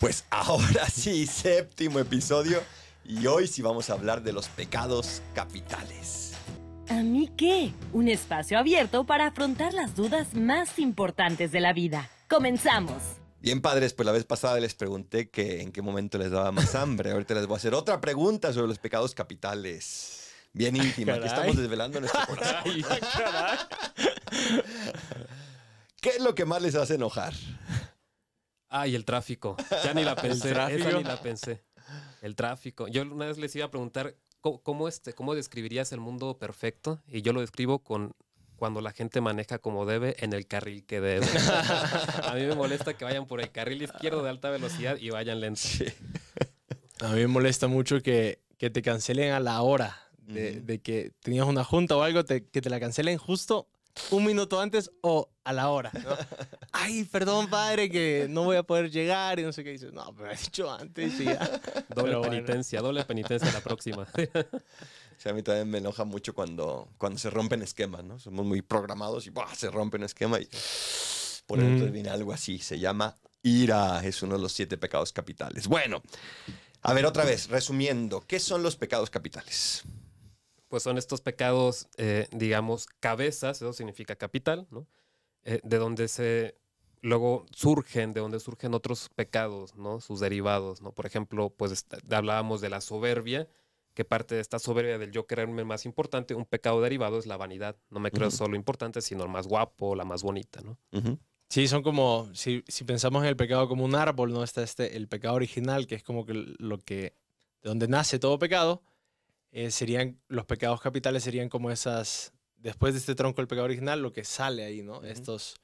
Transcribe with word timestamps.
Pues 0.00 0.24
ahora 0.30 0.88
sí, 0.88 1.26
séptimo 1.26 2.00
episodio. 2.00 2.60
Y 3.04 3.26
hoy 3.26 3.46
sí 3.46 3.62
vamos 3.62 3.90
a 3.90 3.92
hablar 3.92 4.22
de 4.22 4.32
los 4.32 4.48
pecados 4.48 5.22
capitales. 5.34 6.32
¿A 6.88 7.02
mí 7.02 7.30
qué? 7.36 7.72
Un 7.92 8.08
espacio 8.08 8.58
abierto 8.58 9.04
para 9.04 9.26
afrontar 9.28 9.74
las 9.74 9.94
dudas 9.94 10.34
más 10.34 10.78
importantes 10.78 11.52
de 11.52 11.60
la 11.60 11.72
vida. 11.72 12.10
Comenzamos. 12.28 12.96
Bien, 13.40 13.60
padres, 13.60 13.94
pues 13.94 14.06
la 14.06 14.12
vez 14.12 14.24
pasada 14.24 14.58
les 14.58 14.74
pregunté 14.74 15.30
que 15.30 15.62
en 15.62 15.72
qué 15.72 15.82
momento 15.82 16.18
les 16.18 16.30
daba 16.30 16.50
más 16.50 16.74
hambre. 16.74 17.12
Ahorita 17.12 17.34
les 17.34 17.46
voy 17.46 17.54
a 17.54 17.58
hacer 17.58 17.74
otra 17.74 18.00
pregunta 18.00 18.52
sobre 18.52 18.68
los 18.68 18.78
pecados 18.78 19.14
capitales. 19.14 20.30
Bien 20.52 20.74
íntima, 20.76 21.14
aquí 21.14 21.26
estamos 21.26 21.56
desvelando 21.56 22.00
nuestro 22.00 22.26
corazón. 22.26 22.62
¿Qué 26.00 26.10
es 26.10 26.20
lo 26.20 26.34
que 26.34 26.44
más 26.44 26.60
les 26.60 26.74
hace 26.74 26.94
enojar? 26.94 27.34
Ay, 28.70 28.94
el 28.94 29.04
tráfico. 29.04 29.56
Ya 29.84 29.92
ni 29.92 30.04
la 30.04 30.16
pensé. 30.22 30.50
Esa 30.52 30.92
ni 30.92 31.04
la 31.04 31.20
pensé. 31.20 31.62
El 32.22 32.36
tráfico. 32.36 32.88
Yo 32.88 33.02
una 33.02 33.26
vez 33.26 33.36
les 33.36 33.54
iba 33.56 33.66
a 33.66 33.70
preguntar 33.70 34.14
¿cómo, 34.40 34.88
este, 34.88 35.12
cómo 35.12 35.34
describirías 35.34 35.92
el 35.92 36.00
mundo 36.00 36.38
perfecto? 36.38 37.02
Y 37.08 37.22
yo 37.22 37.32
lo 37.32 37.40
describo 37.40 37.80
con 37.80 38.14
cuando 38.56 38.80
la 38.82 38.92
gente 38.92 39.20
maneja 39.20 39.58
como 39.58 39.86
debe 39.86 40.16
en 40.18 40.32
el 40.32 40.46
carril 40.46 40.84
que 40.84 41.00
debe. 41.00 41.26
a 42.24 42.34
mí 42.34 42.42
me 42.44 42.54
molesta 42.54 42.94
que 42.94 43.04
vayan 43.04 43.26
por 43.26 43.40
el 43.40 43.50
carril 43.50 43.82
izquierdo 43.82 44.22
de 44.22 44.30
alta 44.30 44.50
velocidad 44.50 44.98
y 45.00 45.10
vayan 45.10 45.40
lentos. 45.40 45.82
A 47.00 47.08
mí 47.08 47.20
me 47.20 47.26
molesta 47.26 47.68
mucho 47.68 48.02
que, 48.02 48.40
que 48.58 48.68
te 48.68 48.82
cancelen 48.82 49.32
a 49.32 49.40
la 49.40 49.62
hora 49.62 49.96
de, 50.18 50.60
de, 50.60 50.80
que 50.80 51.12
tenías 51.22 51.46
una 51.46 51.64
junta 51.64 51.96
o 51.96 52.02
algo, 52.02 52.22
que 52.24 52.40
te 52.40 52.70
la 52.70 52.78
cancelen 52.78 53.16
justo 53.16 53.66
un 54.10 54.24
minuto 54.24 54.60
antes 54.60 54.90
o 55.00 55.30
a 55.44 55.52
la 55.52 55.70
hora. 55.70 55.90
Ay, 56.80 57.04
perdón, 57.04 57.48
padre, 57.48 57.90
que 57.90 58.26
no 58.28 58.44
voy 58.44 58.56
a 58.56 58.62
poder 58.62 58.90
llegar 58.90 59.38
y 59.38 59.42
no 59.42 59.52
sé 59.52 59.62
qué. 59.62 59.70
Dices, 59.70 59.92
no, 59.92 60.14
pero 60.14 60.30
he 60.30 60.36
dicho 60.36 60.70
antes 60.70 61.20
y 61.20 61.24
ya. 61.24 61.60
Doble 61.94 62.20
penitencia, 62.20 62.80
doble 62.80 63.04
penitencia 63.04 63.52
la 63.52 63.60
próxima. 63.60 64.06
a 65.24 65.32
mí 65.32 65.42
también 65.42 65.68
me 65.68 65.78
enoja 65.78 66.04
mucho 66.04 66.34
cuando, 66.34 66.88
cuando 66.96 67.18
se 67.18 67.30
rompen 67.30 67.62
esquemas, 67.62 68.04
¿no? 68.04 68.18
Somos 68.18 68.46
muy 68.46 68.62
programados 68.62 69.26
y 69.26 69.32
se 69.54 69.70
rompen 69.70 70.02
esquema 70.02 70.40
y 70.40 70.46
por 71.46 71.58
eso 71.58 71.86
mm. 71.86 71.92
viene 71.92 72.10
algo 72.10 72.32
así. 72.32 72.58
Se 72.58 72.78
llama 72.78 73.16
ira. 73.42 74.00
Es 74.04 74.22
uno 74.22 74.36
de 74.36 74.42
los 74.42 74.52
siete 74.52 74.78
pecados 74.78 75.12
capitales. 75.12 75.66
Bueno, 75.66 76.02
a 76.82 76.94
ver, 76.94 77.04
otra 77.06 77.24
vez, 77.24 77.48
resumiendo, 77.48 78.22
¿qué 78.26 78.40
son 78.40 78.62
los 78.62 78.76
pecados 78.76 79.10
capitales? 79.10 79.84
pues 80.70 80.84
son 80.84 80.98
estos 80.98 81.20
pecados, 81.20 81.88
eh, 81.96 82.28
digamos, 82.30 82.86
cabezas, 83.00 83.56
eso 83.56 83.72
significa 83.72 84.14
capital, 84.14 84.68
¿no? 84.70 84.86
Eh, 85.42 85.60
de 85.64 85.78
donde 85.78 86.06
se 86.06 86.59
luego 87.02 87.46
surgen, 87.54 88.12
de 88.12 88.20
donde 88.20 88.40
surgen 88.40 88.74
otros 88.74 89.08
pecados, 89.14 89.74
¿no? 89.76 90.00
Sus 90.00 90.20
derivados, 90.20 90.82
¿no? 90.82 90.92
Por 90.92 91.06
ejemplo, 91.06 91.50
pues 91.50 91.86
hablábamos 92.10 92.60
de 92.60 92.70
la 92.70 92.80
soberbia, 92.80 93.48
que 93.94 94.04
parte 94.04 94.34
de 94.34 94.40
esta 94.40 94.58
soberbia 94.58 94.98
del 94.98 95.10
yo 95.10 95.26
creerme 95.26 95.64
más 95.64 95.84
importante, 95.84 96.34
un 96.34 96.44
pecado 96.44 96.80
derivado 96.80 97.18
es 97.18 97.26
la 97.26 97.36
vanidad. 97.36 97.76
No 97.90 98.00
me 98.00 98.10
creo 98.10 98.30
solo 98.30 98.56
importante, 98.56 99.00
sino 99.02 99.24
el 99.24 99.30
más 99.30 99.46
guapo, 99.46 99.94
la 99.94 100.04
más 100.04 100.22
bonita, 100.22 100.60
¿no? 100.60 100.78
Sí, 101.48 101.66
son 101.66 101.82
como, 101.82 102.30
si, 102.32 102.62
si, 102.68 102.84
pensamos 102.84 103.24
en 103.24 103.28
el 103.28 103.36
pecado 103.36 103.66
como 103.68 103.84
un 103.84 103.96
árbol, 103.96 104.32
¿no? 104.32 104.44
Está 104.44 104.62
este, 104.62 104.96
el 104.96 105.08
pecado 105.08 105.34
original, 105.34 105.88
que 105.88 105.96
es 105.96 106.04
como 106.04 106.24
que 106.24 106.34
lo 106.34 106.78
que, 106.78 107.14
de 107.62 107.68
donde 107.68 107.88
nace 107.88 108.20
todo 108.20 108.38
pecado, 108.38 108.82
eh, 109.50 109.72
serían, 109.72 110.20
los 110.28 110.44
pecados 110.44 110.80
capitales 110.80 111.24
serían 111.24 111.48
como 111.48 111.72
esas, 111.72 112.32
después 112.56 112.94
de 112.94 113.00
este 113.00 113.16
tronco 113.16 113.40
del 113.40 113.48
pecado 113.48 113.64
original, 113.64 114.00
lo 114.00 114.12
que 114.12 114.22
sale 114.22 114.62
ahí, 114.62 114.82
¿no? 114.82 115.02
Estos, 115.02 115.56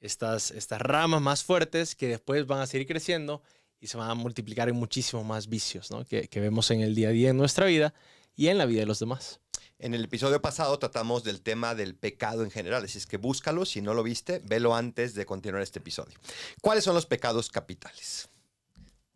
estas, 0.00 0.50
estas 0.50 0.80
ramas 0.80 1.20
más 1.20 1.44
fuertes 1.44 1.94
que 1.94 2.08
después 2.08 2.46
van 2.46 2.60
a 2.60 2.66
seguir 2.66 2.86
creciendo 2.86 3.42
y 3.80 3.86
se 3.86 3.96
van 3.96 4.10
a 4.10 4.14
multiplicar 4.14 4.68
en 4.68 4.76
muchísimos 4.76 5.24
más 5.24 5.48
vicios, 5.48 5.90
¿no? 5.90 6.04
Que, 6.04 6.28
que 6.28 6.40
vemos 6.40 6.70
en 6.70 6.80
el 6.80 6.94
día 6.94 7.08
a 7.08 7.12
día 7.12 7.30
en 7.30 7.36
nuestra 7.36 7.66
vida 7.66 7.94
y 8.36 8.48
en 8.48 8.58
la 8.58 8.66
vida 8.66 8.80
de 8.80 8.86
los 8.86 8.98
demás. 8.98 9.40
En 9.78 9.94
el 9.94 10.04
episodio 10.04 10.42
pasado 10.42 10.78
tratamos 10.78 11.24
del 11.24 11.40
tema 11.40 11.74
del 11.74 11.94
pecado 11.94 12.44
en 12.44 12.50
general, 12.50 12.84
así 12.84 12.98
es 12.98 13.06
que 13.06 13.16
búscalo, 13.16 13.64
si 13.64 13.80
no 13.80 13.94
lo 13.94 14.02
viste, 14.02 14.40
velo 14.44 14.74
antes 14.74 15.14
de 15.14 15.24
continuar 15.24 15.62
este 15.62 15.78
episodio. 15.78 16.18
¿Cuáles 16.60 16.84
son 16.84 16.94
los 16.94 17.06
pecados 17.06 17.48
capitales? 17.48 18.28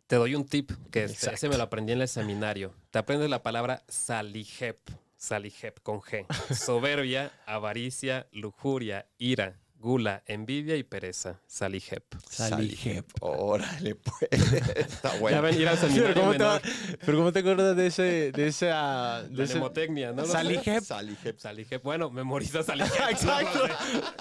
Te 0.07 0.15
doy 0.15 0.33
un 0.33 0.45
tip 0.45 0.71
que 0.91 1.03
ese 1.05 1.49
me 1.49 1.57
lo 1.57 1.63
aprendí 1.63 1.93
en 1.93 2.01
el 2.01 2.07
seminario. 2.07 2.73
Te 2.91 2.99
aprendes 2.99 3.29
la 3.29 3.43
palabra 3.43 3.83
salijep, 3.87 4.79
salijep 5.17 5.79
con 5.81 6.01
G. 6.01 6.25
Soberbia, 6.55 7.31
avaricia, 7.45 8.27
lujuria, 8.31 9.07
ira, 9.17 9.59
gula, 9.85 10.23
envidia 10.25 10.75
y 10.75 10.83
pereza. 10.83 11.39
Salijep. 11.45 12.03
Salijep. 12.27 13.05
Órale, 13.21 13.95
pues. 13.95 14.31
Está 14.75 15.15
bueno. 15.19 15.37
Ya 15.37 15.41
ven, 15.41 15.61
ir 15.61 15.67
al 15.67 15.77
seminario 15.77 16.13
pero, 16.13 16.21
¿cómo 16.21 16.59
te, 16.59 16.69
pero 17.05 17.17
¿cómo 17.19 17.31
te 17.31 17.39
acuerdas 17.39 17.77
de 17.77 17.87
ese... 17.87 18.31
De 18.31 18.47
esa, 18.47 19.23
de 19.29 19.45
la 19.45 19.53
mnemotecnia, 19.53 20.11
¿no? 20.11 20.25
Salijep. 20.25 20.83
Salijep. 20.83 21.39
Salijep. 21.39 21.83
Bueno, 21.83 22.09
memoriza 22.09 22.63
salijep. 22.63 22.99
Exacto. 23.11 23.59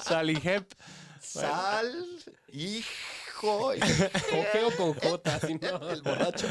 Salijep. 0.02 0.70
Sal, 1.20 2.06
hijo 2.52 2.84
con 3.44 3.76
G 3.78 4.64
o 4.66 4.76
con 4.76 4.94
J, 4.94 5.38
El 5.92 6.02
borracho. 6.02 6.46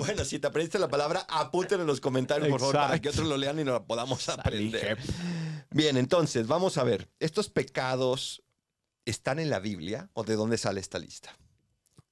Bueno, 0.00 0.24
si 0.24 0.38
te 0.38 0.46
aprendiste 0.46 0.78
la 0.78 0.88
palabra, 0.88 1.26
apúntenlo 1.28 1.82
en 1.82 1.86
los 1.86 2.00
comentarios, 2.00 2.48
por 2.48 2.60
favor, 2.60 2.74
para 2.74 2.98
que 2.98 3.08
otros 3.08 3.26
lo 3.26 3.36
lean 3.36 3.58
y 3.58 3.64
nos 3.64 3.74
la 3.74 3.84
podamos 3.84 4.28
aprender. 4.28 4.98
Bien, 5.70 5.96
entonces, 5.96 6.46
vamos 6.46 6.78
a 6.78 6.84
ver. 6.84 7.08
¿Estos 7.20 7.48
pecados 7.48 8.42
están 9.04 9.38
en 9.38 9.50
la 9.50 9.60
Biblia 9.60 10.10
o 10.14 10.24
de 10.24 10.36
dónde 10.36 10.58
sale 10.58 10.80
esta 10.80 10.98
lista? 10.98 11.36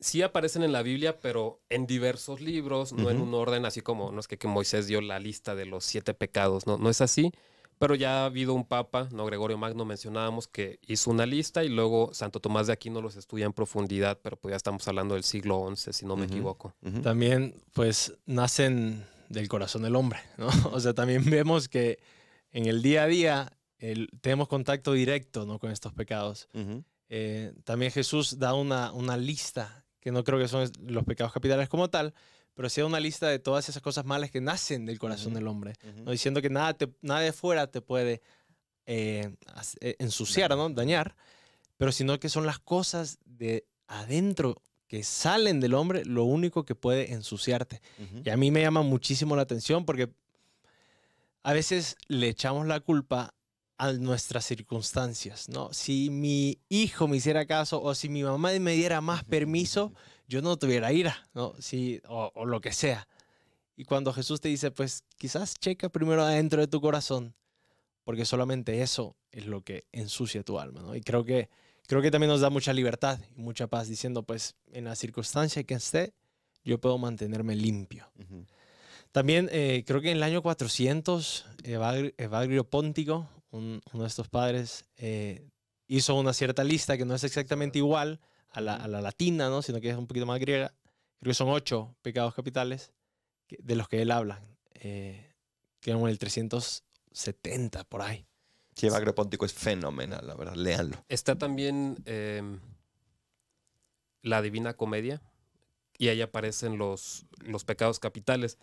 sí 0.00 0.22
aparecen 0.22 0.62
en 0.62 0.72
la 0.72 0.82
Biblia, 0.82 1.18
pero 1.20 1.60
en 1.68 1.86
diversos 1.86 2.40
libros, 2.40 2.92
no 2.92 3.10
en 3.10 3.20
un 3.20 3.34
orden 3.34 3.64
así 3.64 3.80
como, 3.80 4.12
no 4.12 4.20
es 4.20 4.28
que, 4.28 4.38
que, 4.38 4.48
Moisés 4.48 4.86
dio 4.86 5.00
la 5.00 5.18
lista 5.18 5.54
de 5.54 5.66
los 5.66 5.84
siete 5.84 6.14
pecados, 6.14 6.66
no, 6.66 6.78
no 6.78 6.90
es 6.90 7.00
así. 7.00 7.32
Pero 7.78 7.94
ya 7.94 8.22
ha 8.22 8.24
habido 8.24 8.54
un 8.54 8.66
papa, 8.66 9.08
¿no? 9.12 9.24
Gregorio 9.24 9.56
Magno 9.56 9.84
mencionábamos 9.84 10.48
que 10.48 10.80
hizo 10.88 11.10
una 11.10 11.26
lista 11.26 11.62
y 11.62 11.68
luego 11.68 12.12
Santo 12.12 12.40
Tomás 12.40 12.66
de 12.66 12.72
Aquino 12.72 13.00
los 13.00 13.14
estudia 13.14 13.46
en 13.46 13.52
profundidad, 13.52 14.18
pero 14.20 14.36
pues 14.36 14.50
ya 14.50 14.56
estamos 14.56 14.86
hablando 14.88 15.14
del 15.14 15.22
siglo 15.22 15.72
XI, 15.76 15.92
si 15.92 16.04
no 16.04 16.16
me 16.16 16.26
equivoco. 16.26 16.74
También, 17.04 17.54
pues, 17.74 18.14
nacen 18.26 19.06
del 19.28 19.46
corazón 19.46 19.82
del 19.82 19.94
hombre, 19.94 20.18
¿no? 20.38 20.48
O 20.72 20.80
sea, 20.80 20.92
también 20.92 21.24
vemos 21.30 21.68
que 21.68 22.00
en 22.52 22.66
el 22.66 22.82
día 22.82 23.04
a 23.04 23.06
día 23.06 23.52
tenemos 24.20 24.48
contacto 24.48 24.92
directo, 24.92 25.46
¿no? 25.46 25.58
Con 25.58 25.70
estos 25.70 25.92
pecados. 25.92 26.48
Eh, 27.08 27.52
también 27.64 27.92
Jesús 27.92 28.38
da 28.38 28.54
una, 28.54 28.92
una 28.92 29.16
lista, 29.16 29.84
que 30.00 30.10
no 30.12 30.24
creo 30.24 30.38
que 30.38 30.48
son 30.48 30.70
los 30.82 31.04
pecados 31.04 31.32
capitales 31.32 31.68
como 31.68 31.88
tal, 31.88 32.14
pero 32.54 32.68
sí 32.68 32.80
una 32.82 33.00
lista 33.00 33.28
de 33.28 33.38
todas 33.38 33.68
esas 33.68 33.82
cosas 33.82 34.04
malas 34.04 34.30
que 34.30 34.40
nacen 34.40 34.84
del 34.84 34.98
corazón 34.98 35.32
del 35.32 35.46
hombre, 35.46 35.74
¿no? 36.04 36.10
diciendo 36.10 36.42
que 36.42 36.50
nada, 36.50 36.74
te, 36.74 36.92
nada 37.02 37.20
de 37.20 37.32
fuera 37.32 37.68
te 37.68 37.80
puede 37.80 38.20
eh, 38.86 39.32
eh, 39.80 39.96
ensuciar, 40.00 40.50
¿no? 40.56 40.68
dañar, 40.68 41.14
pero 41.76 41.92
sino 41.92 42.18
que 42.18 42.28
son 42.28 42.46
las 42.46 42.58
cosas 42.58 43.18
de 43.24 43.64
adentro 43.86 44.60
que 44.88 45.04
salen 45.04 45.60
del 45.60 45.74
hombre 45.74 46.04
lo 46.04 46.24
único 46.24 46.64
que 46.64 46.74
puede 46.74 47.12
ensuciarte. 47.12 47.80
Y 48.24 48.30
a 48.30 48.36
mí 48.36 48.50
me 48.50 48.62
llama 48.62 48.82
muchísimo 48.82 49.36
la 49.36 49.42
atención 49.42 49.84
porque 49.84 50.10
a 51.48 51.54
veces 51.54 51.96
le 52.08 52.28
echamos 52.28 52.66
la 52.66 52.78
culpa 52.80 53.34
a 53.78 53.92
nuestras 53.92 54.44
circunstancias, 54.44 55.48
¿no? 55.48 55.72
Si 55.72 56.10
mi 56.10 56.58
hijo 56.68 57.08
me 57.08 57.16
hiciera 57.16 57.46
caso 57.46 57.80
o 57.80 57.94
si 57.94 58.10
mi 58.10 58.22
mamá 58.22 58.50
me 58.60 58.72
diera 58.72 59.00
más 59.00 59.24
permiso, 59.24 59.94
yo 60.26 60.42
no 60.42 60.58
tuviera 60.58 60.92
ira, 60.92 61.26
¿no? 61.32 61.54
Sí, 61.58 62.02
o, 62.06 62.44
lo 62.44 62.60
que 62.60 62.74
sea. 62.74 63.08
Y 63.76 63.84
cuando 63.86 64.12
Jesús 64.12 64.42
te 64.42 64.50
dice, 64.50 64.70
pues 64.72 65.04
quizás 65.16 65.54
checa 65.54 65.88
primero 65.88 66.22
adentro 66.22 66.60
de 66.60 66.66
tu 66.66 66.82
corazón, 66.82 67.34
porque 68.04 68.26
solamente 68.26 68.82
eso 68.82 69.16
es 69.32 69.46
lo 69.46 69.62
que 69.62 69.86
ensucia 69.90 70.42
tu 70.42 70.60
alma, 70.60 70.82
¿no? 70.82 70.94
Y 70.94 71.00
creo 71.00 71.24
que, 71.24 71.48
creo 71.86 72.02
que 72.02 72.10
también 72.10 72.28
nos 72.28 72.42
da 72.42 72.50
mucha 72.50 72.74
libertad 72.74 73.20
y 73.34 73.40
mucha 73.40 73.68
paz 73.68 73.88
diciendo, 73.88 74.22
pues 74.22 74.54
en 74.70 74.84
la 74.84 74.94
circunstancia 74.94 75.64
que 75.64 75.72
esté, 75.72 76.12
yo 76.62 76.78
puedo 76.78 76.98
mantenerme 76.98 77.56
limpio. 77.56 78.06
También 79.12 79.48
eh, 79.52 79.84
creo 79.86 80.00
que 80.00 80.10
en 80.10 80.18
el 80.18 80.22
año 80.22 80.42
400, 80.42 81.46
Evagrio, 81.64 82.64
Póntico, 82.64 83.28
uno 83.50 83.80
de 83.92 84.06
estos 84.06 84.28
padres, 84.28 84.84
eh, 84.96 85.48
hizo 85.86 86.14
una 86.14 86.32
cierta 86.32 86.64
lista 86.64 86.96
que 86.96 87.04
no 87.04 87.14
es 87.14 87.24
exactamente 87.24 87.78
igual, 87.78 88.20
a 88.50 88.60
la, 88.60 89.00
latina, 89.00 89.48
¿no? 89.48 89.62
sino 89.62 89.80
que 89.80 89.90
es 89.90 89.96
un 89.96 90.06
poquito 90.06 90.26
más 90.26 90.40
griega. 90.40 90.74
Creo 91.20 91.30
que 91.30 91.34
son 91.34 91.48
ocho 91.48 91.94
pecados 92.02 92.34
capitales 92.34 92.92
de 93.48 93.76
los 93.76 93.88
que 93.88 94.02
él 94.02 94.10
habla, 94.10 94.42
eh, 94.74 95.34
que 95.80 95.90
eran 95.90 96.06
el 96.06 96.18
370 96.18 97.84
por 97.84 98.02
ahí. 98.02 98.26
Sí, 98.74 98.86
Evagrio 98.86 99.14
Póntico 99.14 99.44
es 99.44 99.52
fenomenal, 99.52 100.26
la 100.26 100.34
verdad, 100.34 100.54
léanlo. 100.54 101.04
Está 101.08 101.36
también 101.36 101.96
em, 102.04 102.60
la 104.22 104.40
Divina 104.40 104.74
Comedia, 104.74 105.20
y 105.98 106.08
ahí 106.08 106.22
aparecen 106.22 106.78
los, 106.78 107.26
los 107.40 107.64
pecados 107.64 107.98
capitales. 107.98 108.56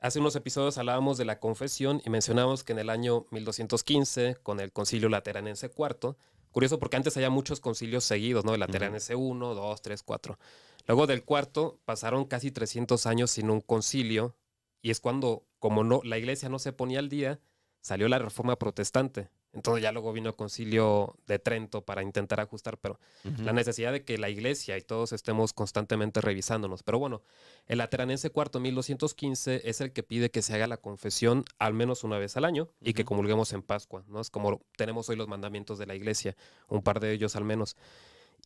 Hace 0.00 0.20
unos 0.20 0.36
episodios 0.36 0.78
hablábamos 0.78 1.18
de 1.18 1.24
la 1.24 1.40
confesión 1.40 2.00
y 2.04 2.10
mencionamos 2.10 2.64
que 2.64 2.72
en 2.72 2.78
el 2.78 2.90
año 2.90 3.26
1215, 3.30 4.36
con 4.42 4.60
el 4.60 4.72
Concilio 4.72 5.08
Lateranense 5.08 5.70
IV, 5.76 6.16
Curioso 6.50 6.78
porque 6.78 6.96
antes 6.96 7.16
había 7.16 7.30
muchos 7.30 7.60
concilios 7.60 8.04
seguidos, 8.04 8.44
¿no? 8.44 8.54
El 8.54 8.60
Lateran 8.60 8.94
S1, 8.94 9.54
2, 9.54 9.82
3, 9.82 10.02
4. 10.02 10.38
Luego 10.86 11.06
del 11.06 11.24
cuarto 11.24 11.78
pasaron 11.84 12.24
casi 12.24 12.50
300 12.50 13.06
años 13.06 13.30
sin 13.30 13.50
un 13.50 13.60
concilio 13.60 14.34
y 14.80 14.90
es 14.90 15.00
cuando, 15.00 15.46
como 15.58 15.84
no, 15.84 16.00
la 16.04 16.18
iglesia 16.18 16.48
no 16.48 16.58
se 16.58 16.72
ponía 16.72 17.00
al 17.00 17.08
día, 17.08 17.40
salió 17.80 18.08
la 18.08 18.18
reforma 18.18 18.56
protestante. 18.56 19.28
Entonces 19.58 19.82
ya 19.82 19.90
luego 19.90 20.12
vino 20.12 20.28
el 20.28 20.36
concilio 20.36 21.16
de 21.26 21.40
Trento 21.40 21.84
para 21.84 22.04
intentar 22.04 22.38
ajustar, 22.38 22.78
pero 22.78 23.00
la 23.38 23.52
necesidad 23.52 23.90
de 23.90 24.04
que 24.04 24.16
la 24.16 24.30
iglesia 24.30 24.78
y 24.78 24.82
todos 24.82 25.12
estemos 25.12 25.52
constantemente 25.52 26.20
revisándonos. 26.20 26.84
Pero 26.84 27.00
bueno, 27.00 27.22
el 27.66 27.78
Lateranense 27.78 28.30
cuarto 28.30 28.60
1215 28.60 29.62
es 29.68 29.80
el 29.80 29.92
que 29.92 30.04
pide 30.04 30.30
que 30.30 30.42
se 30.42 30.54
haga 30.54 30.68
la 30.68 30.76
confesión 30.76 31.44
al 31.58 31.74
menos 31.74 32.04
una 32.04 32.18
vez 32.18 32.36
al 32.36 32.44
año 32.44 32.68
y 32.80 32.92
que 32.92 33.04
comulguemos 33.04 33.52
en 33.52 33.62
Pascua, 33.62 34.04
¿no? 34.06 34.20
Es 34.20 34.30
como 34.30 34.62
tenemos 34.76 35.08
hoy 35.08 35.16
los 35.16 35.26
mandamientos 35.26 35.76
de 35.76 35.86
la 35.86 35.96
iglesia, 35.96 36.36
un 36.68 36.82
par 36.82 37.00
de 37.00 37.12
ellos 37.12 37.34
al 37.34 37.44
menos. 37.44 37.76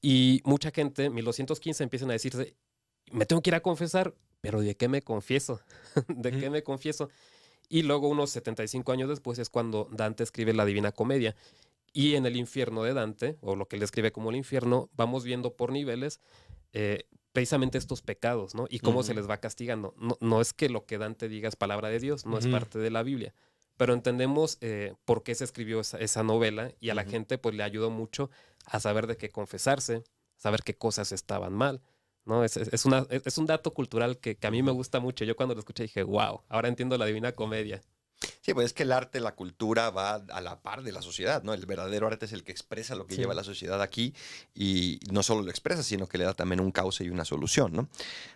Y 0.00 0.41
mucha 0.44 0.70
gente, 0.70 1.11
1215, 1.11 1.85
empiezan 1.85 2.09
a 2.09 2.14
decirse, 2.14 2.56
me 3.11 3.26
tengo 3.26 3.43
que 3.43 3.50
ir 3.50 3.55
a 3.55 3.61
confesar, 3.61 4.14
pero 4.41 4.62
¿de 4.62 4.75
qué 4.79 4.88
me 4.88 5.03
confieso? 5.03 5.61
¿De 6.09 6.31
qué 6.31 6.49
me 6.49 6.62
confieso? 6.62 7.11
Y 7.69 7.82
luego 7.82 8.09
unos 8.09 8.31
75 8.31 8.93
años 8.93 9.09
después 9.09 9.38
es 9.38 9.49
cuando 9.49 9.88
Dante 9.91 10.23
escribe 10.23 10.53
la 10.53 10.64
Divina 10.64 10.93
Comedia. 10.93 11.35
Y 11.93 12.14
en 12.14 12.26
el 12.26 12.37
infierno 12.37 12.82
de 12.82 12.94
Dante, 12.94 13.37
o 13.41 13.56
lo 13.56 13.67
que 13.67 13.76
él 13.76 13.81
describe 13.81 14.12
como 14.12 14.31
el 14.31 14.37
infierno, 14.37 14.88
vamos 14.94 15.25
viendo 15.25 15.55
por 15.55 15.73
niveles 15.73 16.20
eh, 16.73 17.05
precisamente 17.32 17.79
estos 17.79 18.03
pecados, 18.03 18.55
¿no? 18.55 18.67
Y 18.69 18.79
cómo 18.79 19.03
se 19.03 19.14
les 19.14 19.29
va 19.29 19.38
castigando. 19.38 19.94
No, 20.20 20.41
es 20.41 20.53
que 20.53 20.69
lo 20.69 20.85
que 20.85 20.99
Dante 20.99 21.29
diga 21.29 21.49
es 21.49 21.56
palabra 21.56 21.88
de 21.88 21.99
Dios, 21.99 22.26
no 22.26 22.38
es 22.38 22.47
parte 22.47 22.79
de 22.79 22.91
la 22.91 23.03
Biblia. 23.03 23.35
Pero 23.76 23.94
entendemos 23.94 24.59
eh, 24.61 24.94
por 25.05 25.23
qué 25.23 25.35
se 25.35 25.44
escribió 25.44 25.81
esa, 25.81 26.23
novela 26.23 26.73
y 26.79 26.91
a 26.91 26.94
la 26.94 27.05
gente 27.05 27.38
pues 27.38 27.55
le 27.55 27.62
ayudó 27.62 27.91
mucho 27.91 28.31
a 28.67 28.81
saber 28.81 29.06
de 29.06 29.17
qué 29.17 29.31
confesarse, 29.31 30.05
saber 30.37 30.62
qué 30.62 30.75
cosas 30.75 31.11
estaban 31.12 31.55
mal. 31.55 31.81
¿No? 32.24 32.44
Es, 32.44 32.56
es, 32.56 32.84
una, 32.84 33.06
es, 33.10 33.38
un 33.38 33.46
dato 33.46 33.72
cultural 33.72 34.19
que, 34.19 34.36
que, 34.36 34.46
a 34.46 34.50
mí 34.50 34.62
me 34.62 34.72
gusta 34.72 35.00
mucho. 35.00 35.24
Yo 35.24 35.36
cuando 35.36 35.54
lo 35.54 35.60
escuché 35.60 35.84
dije, 35.84 36.02
wow, 36.02 36.42
ahora 36.48 36.69
entiendo 36.69 36.96
la 36.98 37.06
Divina 37.06 37.32
Comedia. 37.32 37.82
Sí, 38.40 38.54
pues 38.54 38.66
es 38.66 38.72
que 38.72 38.84
el 38.84 38.92
arte, 38.92 39.20
la 39.20 39.34
cultura 39.34 39.90
va 39.90 40.14
a 40.14 40.40
la 40.40 40.60
par 40.60 40.82
de 40.82 40.92
la 40.92 41.02
sociedad, 41.02 41.42
¿no? 41.42 41.54
El 41.54 41.66
verdadero 41.66 42.06
arte 42.06 42.26
es 42.26 42.32
el 42.32 42.44
que 42.44 42.52
expresa 42.52 42.94
lo 42.94 43.06
que 43.06 43.16
lleva 43.16 43.34
la 43.34 43.44
sociedad 43.44 43.80
aquí 43.82 44.14
y 44.54 45.00
no 45.10 45.22
solo 45.22 45.42
lo 45.42 45.50
expresa, 45.50 45.82
sino 45.82 46.06
que 46.06 46.19
le 46.19 46.24
da 46.24 46.34
también 46.34 46.60
un 46.60 46.72
cauce 46.72 47.04
y 47.04 47.10
una 47.10 47.24
solución, 47.24 47.72
¿no? 47.72 47.88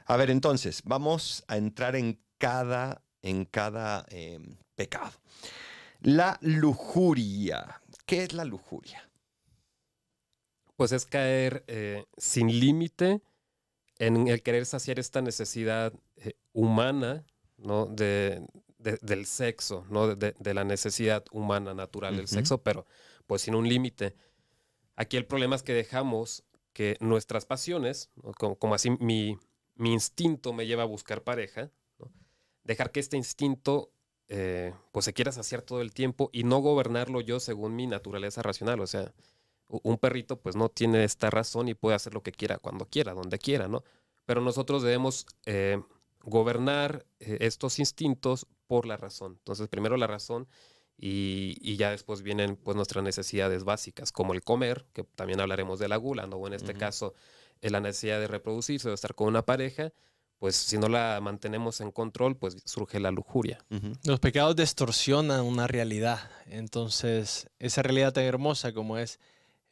A 0.06 0.16
ver, 0.16 0.30
entonces, 0.30 0.82
vamos 0.84 1.44
a 1.48 1.56
entrar 1.56 1.96
en 1.96 2.20
cada, 2.38 3.02
en 3.22 3.44
cada 3.44 4.06
em, 4.08 4.56
pecado. 4.74 5.12
La 6.00 6.38
lujuria. 6.40 7.80
¿Qué 8.04 8.22
es 8.22 8.32
la 8.32 8.44
lujuria? 8.44 9.08
Pues 10.76 10.92
es 10.92 11.06
caer 11.06 11.64
eh, 11.66 12.04
sin 12.16 12.60
límite 12.60 13.22
en 13.98 14.28
el 14.28 14.43
querer 14.43 14.66
saciar 14.66 14.98
esta 14.98 15.22
necesidad 15.22 15.93
eh, 16.16 16.34
humana, 16.52 17.25
¿no? 17.56 17.87
De, 17.87 18.46
del 18.78 19.26
sexo, 19.26 19.84
¿no? 19.90 20.14
De, 20.14 20.54
la 20.54 20.64
necesidad 20.64 21.25
humana, 21.32 21.75
natural 21.75 22.16
del 22.16 22.28
sexo, 22.28 22.62
pero 22.62 22.87
pues 23.26 23.43
sin 23.43 23.54
un 23.54 23.69
límite. 23.69 24.14
Aquí 24.94 25.16
el 25.16 25.26
problema 25.26 25.56
es 25.56 25.62
que 25.62 25.72
dejamos 25.72 26.44
que 26.72 26.96
nuestras 27.00 27.46
pasiones, 27.46 28.10
como, 28.38 28.75
así 28.75 28.90
mi, 28.90 29.38
mi, 29.75 29.93
instinto 29.93 30.52
me 30.52 30.66
lleva 30.66 30.84
a 30.84 30.87
buscar 30.87 31.25
pareja, 31.25 31.70
dejar 32.62 32.92
que 32.92 33.00
este 33.00 33.16
instinto 33.16 33.90
eh, 34.28 34.75
pues 34.92 35.04
se 35.04 35.12
quiera 35.12 35.32
saciar 35.32 35.62
todo 35.62 35.81
el 35.81 35.92
tiempo 35.92 36.31
y 36.32 36.44
no 36.44 36.58
gobernarlo 36.58 37.20
yo 37.20 37.40
según 37.40 37.76
mi 37.76 37.87
naturaleza 37.87 38.42
racional. 38.42 38.81
O 38.81 38.87
sea, 38.87 39.12
un 39.68 39.98
perrito 39.98 40.40
pues 40.40 40.56
no 40.56 40.68
tiene 40.68 41.04
esta 41.04 41.30
razón 41.30 41.68
y 41.68 41.74
puede 41.74 41.96
hacer 41.96 42.14
lo 42.14 42.22
que 42.22 42.32
quiera 42.32 42.58
cuando 42.58 42.86
quiera, 42.86 43.14
donde 43.14 43.38
quiera, 43.38 43.68
¿no? 43.68 43.82
Pero 44.24 44.40
nosotros 44.40 44.82
debemos 44.82 45.26
eh, 45.44 45.80
gobernar 46.22 47.06
eh, 47.20 47.38
estos 47.40 47.78
instintos 47.78 48.46
por 48.66 48.86
la 48.86 48.96
razón. 48.96 49.36
Entonces, 49.38 49.68
primero 49.68 49.96
la 49.96 50.06
razón 50.06 50.48
y, 50.98 51.76
ya 51.76 51.90
después 51.90 52.22
vienen 52.22 52.56
pues 52.56 52.76
nuestras 52.76 53.04
necesidades 53.04 53.64
básicas, 53.64 54.12
como 54.12 54.32
el 54.32 54.42
comer, 54.42 54.86
que 54.92 55.04
también 55.04 55.40
hablaremos 55.40 55.78
de 55.78 55.88
la 55.88 55.96
gula, 55.96 56.26
¿no? 56.26 56.36
O 56.36 56.46
en 56.46 56.54
este 56.54 56.74
caso, 56.74 57.14
eh, 57.60 57.70
la 57.70 57.80
necesidad 57.80 58.18
de 58.18 58.28
reproducirse, 58.28 58.88
de 58.88 58.94
estar 58.94 59.14
con 59.14 59.28
una 59.28 59.44
pareja, 59.44 59.92
pues 60.38 60.56
si 60.56 60.78
no 60.78 60.88
la 60.88 61.18
mantenemos 61.22 61.80
en 61.80 61.90
control, 61.90 62.36
pues 62.36 62.56
surge 62.64 63.00
la 63.00 63.10
lujuria. 63.10 63.58
Los 64.04 64.20
pecados 64.20 64.54
distorsionan 64.56 65.40
una 65.40 65.66
realidad. 65.66 66.30
Entonces, 66.46 67.48
esa 67.58 67.82
realidad 67.82 68.12
tan 68.12 68.24
hermosa 68.24 68.72
como 68.72 68.98
es 68.98 69.18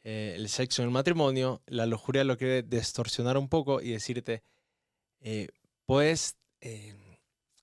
eh, 0.07 0.35
el 0.35 0.49
sexo 0.49 0.83
en 0.83 0.89
el 0.89 0.93
matrimonio, 0.93 1.63
la 1.65 1.87
lujuria 1.87 2.23
lo 2.23 2.37
quiere 2.37 2.61
distorsionar 2.61 3.39
un 3.39 3.49
poco 3.49 3.81
y 3.81 3.89
decirte, 3.89 4.43
eh, 5.19 5.47
puedes 5.87 6.35
eh, 6.61 6.95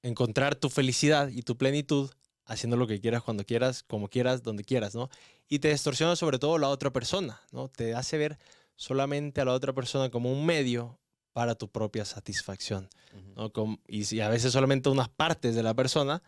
encontrar 0.03 0.57
tu 0.57 0.69
felicidad 0.69 1.29
y 1.29 1.43
tu 1.43 1.57
plenitud 1.57 2.11
haciendo 2.45 2.77
lo 2.77 2.89
que 2.89 3.01
quieras, 3.01 3.23
cuando 3.23 3.45
quieras, 3.45 3.85
como 3.85 4.09
quieras, 4.09 4.43
donde 4.43 4.65
quieras, 4.65 4.97
¿no? 4.97 5.09
Y 5.49 5.61
te 5.61 5.69
distorsiona 5.69 6.17
sobre 6.17 6.41
todo 6.41 6.59
la 6.59 6.69
otra 6.69 6.93
persona, 6.93 7.41
¿no? 7.53 7.69
Te 7.69 7.95
hace 7.95 8.19
ver 8.19 8.41
solamente 8.75 9.41
a 9.41 9.45
la 9.45 9.53
otra 9.53 9.73
persona 9.73 10.11
como 10.11 10.33
un 10.33 10.45
medio 10.45 10.99
para 11.33 11.55
tu 11.55 11.71
propia 11.71 12.05
satisfacción, 12.05 12.91
¿no? 13.37 13.53
y, 13.87 14.17
y 14.17 14.21
a 14.21 14.29
veces 14.29 14.53
solamente 14.53 14.89
unas 14.89 15.09
partes 15.09 15.55
de 15.55 15.63
la 15.63 15.75
persona 15.75 16.25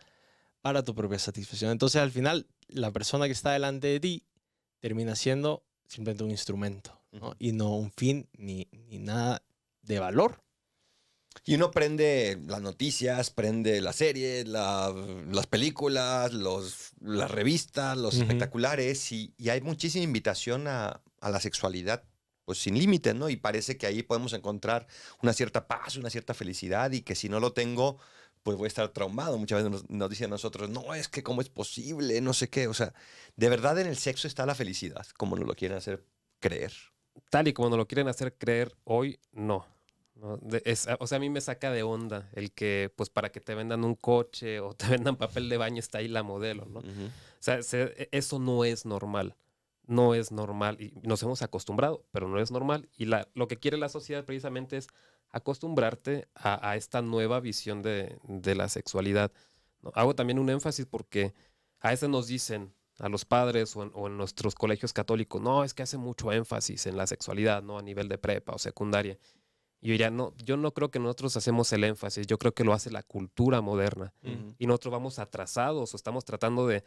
para 0.61 0.81
tu 0.81 0.95
propia 0.95 1.19
satisfacción. 1.19 1.71
Entonces 1.71 2.01
al 2.01 2.11
final 2.11 2.47
la 2.69 2.91
persona 2.91 3.25
que 3.25 3.33
está 3.33 3.51
delante 3.51 3.87
de 3.87 3.99
ti 3.99 4.25
termina 4.79 5.15
siendo 5.15 5.64
simplemente 5.87 6.23
un 6.23 6.31
instrumento, 6.31 7.01
y 7.39 7.51
no 7.51 7.75
un 7.75 7.91
fin 7.91 8.27
ni, 8.37 8.67
nada 8.91 9.41
de 9.81 9.99
valor. 9.99 10.41
Y 11.45 11.55
uno 11.55 11.71
prende 11.71 12.39
las 12.47 12.61
noticias, 12.61 13.29
prende 13.29 13.81
las 13.81 13.97
series, 13.97 14.47
las 14.47 15.47
películas, 15.49 16.33
los, 16.33 16.91
las 17.01 17.29
revistas, 17.29 17.97
los 17.97 18.15
espectaculares, 18.15 19.11
y, 19.11 19.33
hay 19.49 19.61
muchísima 19.61 20.03
invitación 20.03 20.67
a, 20.67 21.01
la 21.21 21.39
sexualidad 21.39 22.03
pues 22.45 22.59
sin 22.59 22.77
límites, 22.77 23.15
¿no? 23.15 23.27
Y 23.29 23.37
parece 23.37 23.75
que 23.75 23.87
ahí 23.87 24.03
podemos 24.03 24.33
encontrar 24.33 24.85
una 25.23 25.33
cierta 25.33 25.67
paz, 25.67 25.97
una 25.97 26.11
cierta 26.11 26.35
felicidad 26.35 26.91
y 26.91 27.01
que 27.01 27.15
si 27.15 27.27
no 27.27 27.39
lo 27.39 27.53
tengo, 27.53 27.97
pues 28.45 28.57
voy 28.57 28.65
a 28.65 28.67
estar 28.67 28.87
traumado. 28.89 29.39
Muchas 29.39 29.63
veces 29.63 29.71
nos, 29.71 29.89
nos, 29.89 30.07
dicen 30.07 30.27
a 30.27 30.35
nosotros, 30.35 30.69
no, 30.69 30.93
es 30.93 31.07
que 31.07 31.23
cómo 31.23 31.41
es 31.41 31.49
posible, 31.49 32.21
no 32.21 32.31
sé 32.31 32.47
qué. 32.47 32.67
O 32.67 32.75
sea, 32.75 32.93
de 33.35 33.49
verdad 33.49 33.79
en 33.79 33.87
el 33.87 33.97
sexo 33.97 34.27
está 34.27 34.45
la 34.45 34.53
felicidad, 34.53 35.03
como 35.17 35.35
nos 35.35 35.47
lo 35.47 35.55
quieren 35.55 35.79
hacer 35.79 36.05
creer. 36.39 36.71
Tal 37.31 37.47
y 37.47 37.53
como 37.53 37.69
nos 37.69 37.79
lo 37.79 37.87
quieren 37.87 38.07
hacer 38.07 38.37
creer 38.37 38.75
hoy, 38.83 39.19
no. 39.31 39.65
o 40.21 41.07
sea, 41.07 41.15
a 41.15 41.19
mí 41.19 41.31
me 41.31 41.41
saca 41.41 41.71
de 41.71 41.81
onda 41.81 42.29
el 42.33 42.51
que, 42.51 42.93
pues 42.95 43.09
para 43.09 43.31
que 43.31 43.41
te 43.41 43.55
vendan 43.55 43.83
un 43.83 43.95
coche 43.95 44.59
o 44.59 44.75
te 44.75 44.87
vendan 44.89 45.15
papel 45.15 45.49
de 45.49 45.57
baño 45.57 45.79
está 45.79 45.97
ahí 45.97 46.07
la 46.07 46.21
modelo, 46.21 46.65
¿no? 46.65 46.81
O 46.81 47.11
sea, 47.39 47.59
e, 47.71 48.09
eso 48.11 48.37
no 48.37 48.63
es 48.63 48.85
normal. 48.85 49.35
No 49.87 50.15
es 50.15 50.31
normal. 50.31 50.81
Y 50.81 50.93
nos 51.03 51.21
hemos 51.23 51.41
acostumbrado, 51.41 52.05
pero 52.11 52.27
no 52.27 52.39
es 52.39 52.51
normal. 52.51 52.89
Y 52.97 53.05
la, 53.05 53.27
lo 53.33 53.47
que 53.47 53.57
quiere 53.57 53.77
la 53.77 53.89
sociedad 53.89 54.25
precisamente 54.25 54.77
es 54.77 54.87
acostumbrarte 55.35 56.29
a, 56.33 56.77
esta 56.77 57.01
nueva 57.01 57.41
visión 57.41 57.81
de, 57.81 58.17
la 58.55 58.69
sexualidad. 58.69 59.31
Hago 59.93 60.15
también 60.15 60.39
un 60.39 60.49
énfasis 60.49 60.85
porque 60.85 61.33
a 61.81 61.89
veces 61.89 62.07
nos 62.07 62.27
dicen 62.27 62.73
a 62.99 63.09
los 63.09 63.25
padres 63.25 63.75
o 63.75 64.07
en, 64.07 64.17
nuestros 64.17 64.55
colegios 64.55 64.93
católicos, 64.93 65.41
no, 65.41 65.65
es 65.65 65.73
que 65.73 65.83
hace 65.83 65.97
mucho 65.97 66.31
énfasis 66.31 66.87
en 66.87 66.95
la 66.95 67.05
sexualidad, 67.05 67.61
¿no? 67.63 67.77
A 67.77 67.81
nivel 67.81 68.07
de 68.07 68.17
prepa 68.17 68.53
o 68.53 68.57
secundaria. 68.57 69.17
Y 69.81 69.87
yo 69.87 69.91
diría, 69.91 70.09
no, 70.09 70.33
yo 70.37 70.55
no 70.55 70.73
creo 70.73 70.89
que 70.89 70.99
nosotros 70.99 71.35
hacemos 71.35 71.71
el 71.73 71.83
énfasis, 71.83 72.25
yo 72.27 72.37
creo 72.37 72.53
que 72.53 72.63
lo 72.63 72.71
hace 72.73 72.89
la 72.89 73.03
cultura 73.03 73.59
moderna. 73.59 74.13
Y 74.57 74.67
nosotros 74.67 74.93
vamos 74.93 75.19
atrasados 75.19 75.93
o 75.93 75.97
estamos 75.97 76.23
tratando 76.23 76.65
de, 76.65 76.83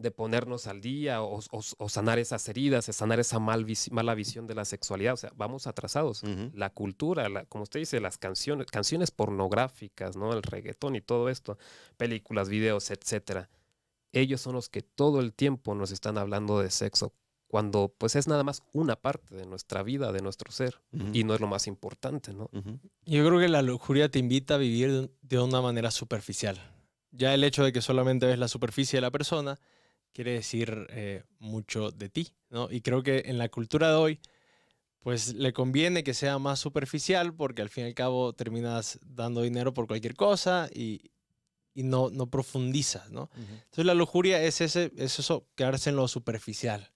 de 0.00 0.10
ponernos 0.10 0.66
al 0.66 0.80
día 0.80 1.22
o, 1.22 1.40
sanar 1.88 2.18
esas 2.18 2.48
heridas, 2.48 2.86
sanar 2.86 3.20
esa 3.20 3.38
mal 3.38 3.66
mala 3.90 4.14
visión 4.14 4.46
de 4.46 4.54
la 4.54 4.64
sexualidad. 4.64 5.14
O 5.14 5.16
sea, 5.16 5.32
vamos 5.36 5.66
atrasados. 5.66 6.22
La 6.54 6.70
cultura, 6.70 7.28
como 7.46 7.64
usted 7.64 7.80
dice, 7.80 8.00
las 8.00 8.18
canciones, 8.18 8.66
canciones 8.66 9.10
pornográficas, 9.10 10.16
¿no? 10.16 10.32
El 10.32 10.42
reggaetón 10.42 10.96
y 10.96 11.00
todo 11.00 11.28
esto, 11.28 11.58
películas, 11.96 12.48
videos, 12.48 12.90
etcétera. 12.90 13.50
Ellos 14.12 14.40
son 14.40 14.54
los 14.54 14.68
que 14.68 14.82
todo 14.82 15.20
el 15.20 15.32
tiempo 15.32 15.74
nos 15.74 15.92
están 15.92 16.18
hablando 16.18 16.60
de 16.60 16.70
sexo, 16.70 17.12
cuando 17.46 17.94
pues 17.96 18.16
es 18.16 18.26
nada 18.26 18.42
más 18.42 18.62
una 18.72 18.96
parte 18.96 19.36
de 19.36 19.46
nuestra 19.46 19.82
vida, 19.82 20.12
de 20.12 20.22
nuestro 20.22 20.50
ser, 20.50 20.80
y 21.12 21.24
no 21.24 21.34
es 21.34 21.40
lo 21.40 21.46
más 21.46 21.66
importante, 21.66 22.32
¿no? 22.32 22.50
Yo 23.04 23.26
creo 23.26 23.38
que 23.38 23.48
la 23.48 23.62
lujuria 23.62 24.08
te 24.08 24.18
invita 24.18 24.54
a 24.54 24.58
vivir 24.58 25.10
de 25.20 25.38
una 25.38 25.60
manera 25.60 25.90
superficial. 25.90 26.58
Ya 27.12 27.34
el 27.34 27.44
hecho 27.44 27.64
de 27.64 27.72
que 27.72 27.82
solamente 27.82 28.26
ves 28.26 28.38
la 28.38 28.48
superficie 28.48 28.96
de 28.96 29.00
la 29.02 29.10
persona, 29.10 29.58
quiere 30.12 30.32
decir 30.32 30.86
eh, 30.90 31.22
mucho 31.38 31.90
de 31.90 32.08
ti, 32.08 32.32
¿no? 32.48 32.70
Y 32.70 32.80
creo 32.80 33.02
que 33.02 33.24
en 33.26 33.38
la 33.38 33.48
cultura 33.48 33.88
de 33.90 33.94
hoy, 33.94 34.20
pues 35.00 35.34
le 35.34 35.52
conviene 35.52 36.04
que 36.04 36.14
sea 36.14 36.38
más 36.38 36.58
superficial 36.58 37.34
porque 37.34 37.62
al 37.62 37.70
fin 37.70 37.84
y 37.84 37.86
al 37.88 37.94
cabo 37.94 38.32
terminas 38.34 38.98
dando 39.02 39.42
dinero 39.42 39.72
por 39.72 39.86
cualquier 39.86 40.14
cosa 40.14 40.68
y, 40.74 41.10
y 41.72 41.84
no, 41.84 42.10
no 42.10 42.28
profundizas, 42.28 43.10
¿no? 43.10 43.30
Entonces 43.36 43.86
la 43.86 43.94
lujuria 43.94 44.42
es, 44.42 44.60
ese, 44.60 44.92
es 44.96 45.18
eso, 45.18 45.46
quedarse 45.54 45.90
en 45.90 45.96
lo 45.96 46.06
superficial, 46.08 46.92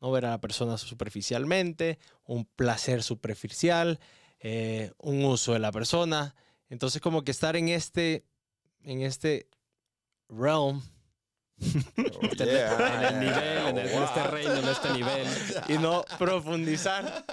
¿no? 0.00 0.12
Ver 0.12 0.26
a 0.26 0.30
la 0.30 0.40
persona 0.40 0.78
superficialmente, 0.78 1.98
un 2.24 2.44
placer 2.44 3.02
superficial, 3.02 3.98
eh, 4.38 4.92
un 4.98 5.24
uso 5.24 5.52
de 5.52 5.58
la 5.58 5.72
persona. 5.72 6.36
Entonces 6.68 7.02
como 7.02 7.24
que 7.24 7.32
estar 7.32 7.56
en 7.56 7.68
este, 7.68 8.24
en 8.82 9.02
este 9.02 9.48
realm 10.28 10.82
en 11.60 13.04
el 13.04 13.20
nivel, 13.20 13.78
en, 13.78 13.78
este 13.78 14.22
reino, 14.24 14.54
en 14.54 14.68
este 14.68 14.92
nivel. 14.92 15.26
Y 15.68 15.78
no 15.78 16.04
profundizar. 16.18 17.24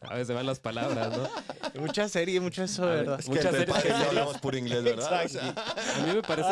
A 0.00 0.14
veces 0.14 0.34
van 0.34 0.46
las 0.46 0.60
palabras, 0.60 1.16
¿no? 1.16 1.28
Muchas 1.80 2.12
series, 2.12 2.40
mucho 2.40 2.64
eso, 2.64 2.86
¿verdad? 2.86 3.20
Muchas 3.26 3.54
series 3.54 3.82
que 3.82 3.88
ya 3.88 4.08
hablamos 4.08 4.38
puro 4.38 4.56
inglés, 4.56 4.82
¿verdad? 4.82 5.12
A 5.12 6.06
mí 6.06 6.12
me 6.14 6.22
parece... 6.22 6.48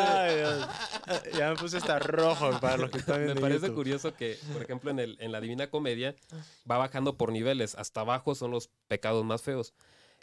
ya 1.37 1.49
me 1.49 1.55
puse 1.55 1.77
hasta 1.77 1.99
rojo 1.99 2.59
para 2.59 2.77
los 2.77 2.91
que 2.91 2.99
están 2.99 3.17
viendo 3.17 3.35
Me 3.35 3.41
parece 3.41 3.71
curioso 3.71 4.13
que, 4.13 4.37
por 4.53 4.61
ejemplo, 4.61 4.91
en, 4.91 4.99
el, 4.99 5.17
en 5.19 5.31
la 5.31 5.41
Divina 5.41 5.69
Comedia 5.69 6.15
va 6.69 6.77
bajando 6.77 7.17
por 7.17 7.31
niveles. 7.31 7.75
Hasta 7.75 8.01
abajo 8.01 8.35
son 8.35 8.51
los 8.51 8.69
pecados 8.87 9.25
más 9.25 9.41
feos. 9.41 9.73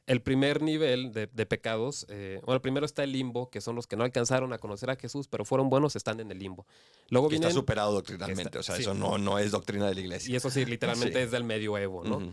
El 0.07 0.21
primer 0.21 0.61
nivel 0.61 1.13
de, 1.13 1.47
pecados, 1.47 2.05
eh, 2.11 2.41
bueno, 2.45 2.61
primero 2.61 2.85
está 2.85 3.05
el 3.05 3.13
limbo, 3.13 3.49
que 3.49 3.63
son 3.63 3.75
los 3.75 3.87
que 3.87 3.97
no 3.97 4.05
alcanzaron 4.05 4.53
a 4.53 4.59
conocer 4.59 4.91
a 4.91 4.97
Jesús, 4.97 5.29
pero 5.29 5.47
fueron 5.47 5.71
buenos, 5.71 5.97
están 5.97 6.21
en 6.21 6.31
el 6.31 6.39
limbo. 6.39 6.67
Luego 7.09 7.31
está 7.31 7.51
superado 7.51 7.93
doctrinalmente, 7.93 8.59
o 8.59 8.63
sea, 8.63 8.77
eso 8.77 8.93
no, 8.93 9.17
no 9.17 9.39
es 9.39 9.51
doctrina 9.51 9.89
de 9.89 9.95
la 9.95 10.01
iglesia. 10.01 10.33
Y 10.33 10.37
eso 10.37 10.51
sí, 10.51 10.67
literalmente 10.67 11.23
es 11.23 11.31
del 11.31 11.45
medioevo, 11.45 12.05
¿no? 12.05 12.33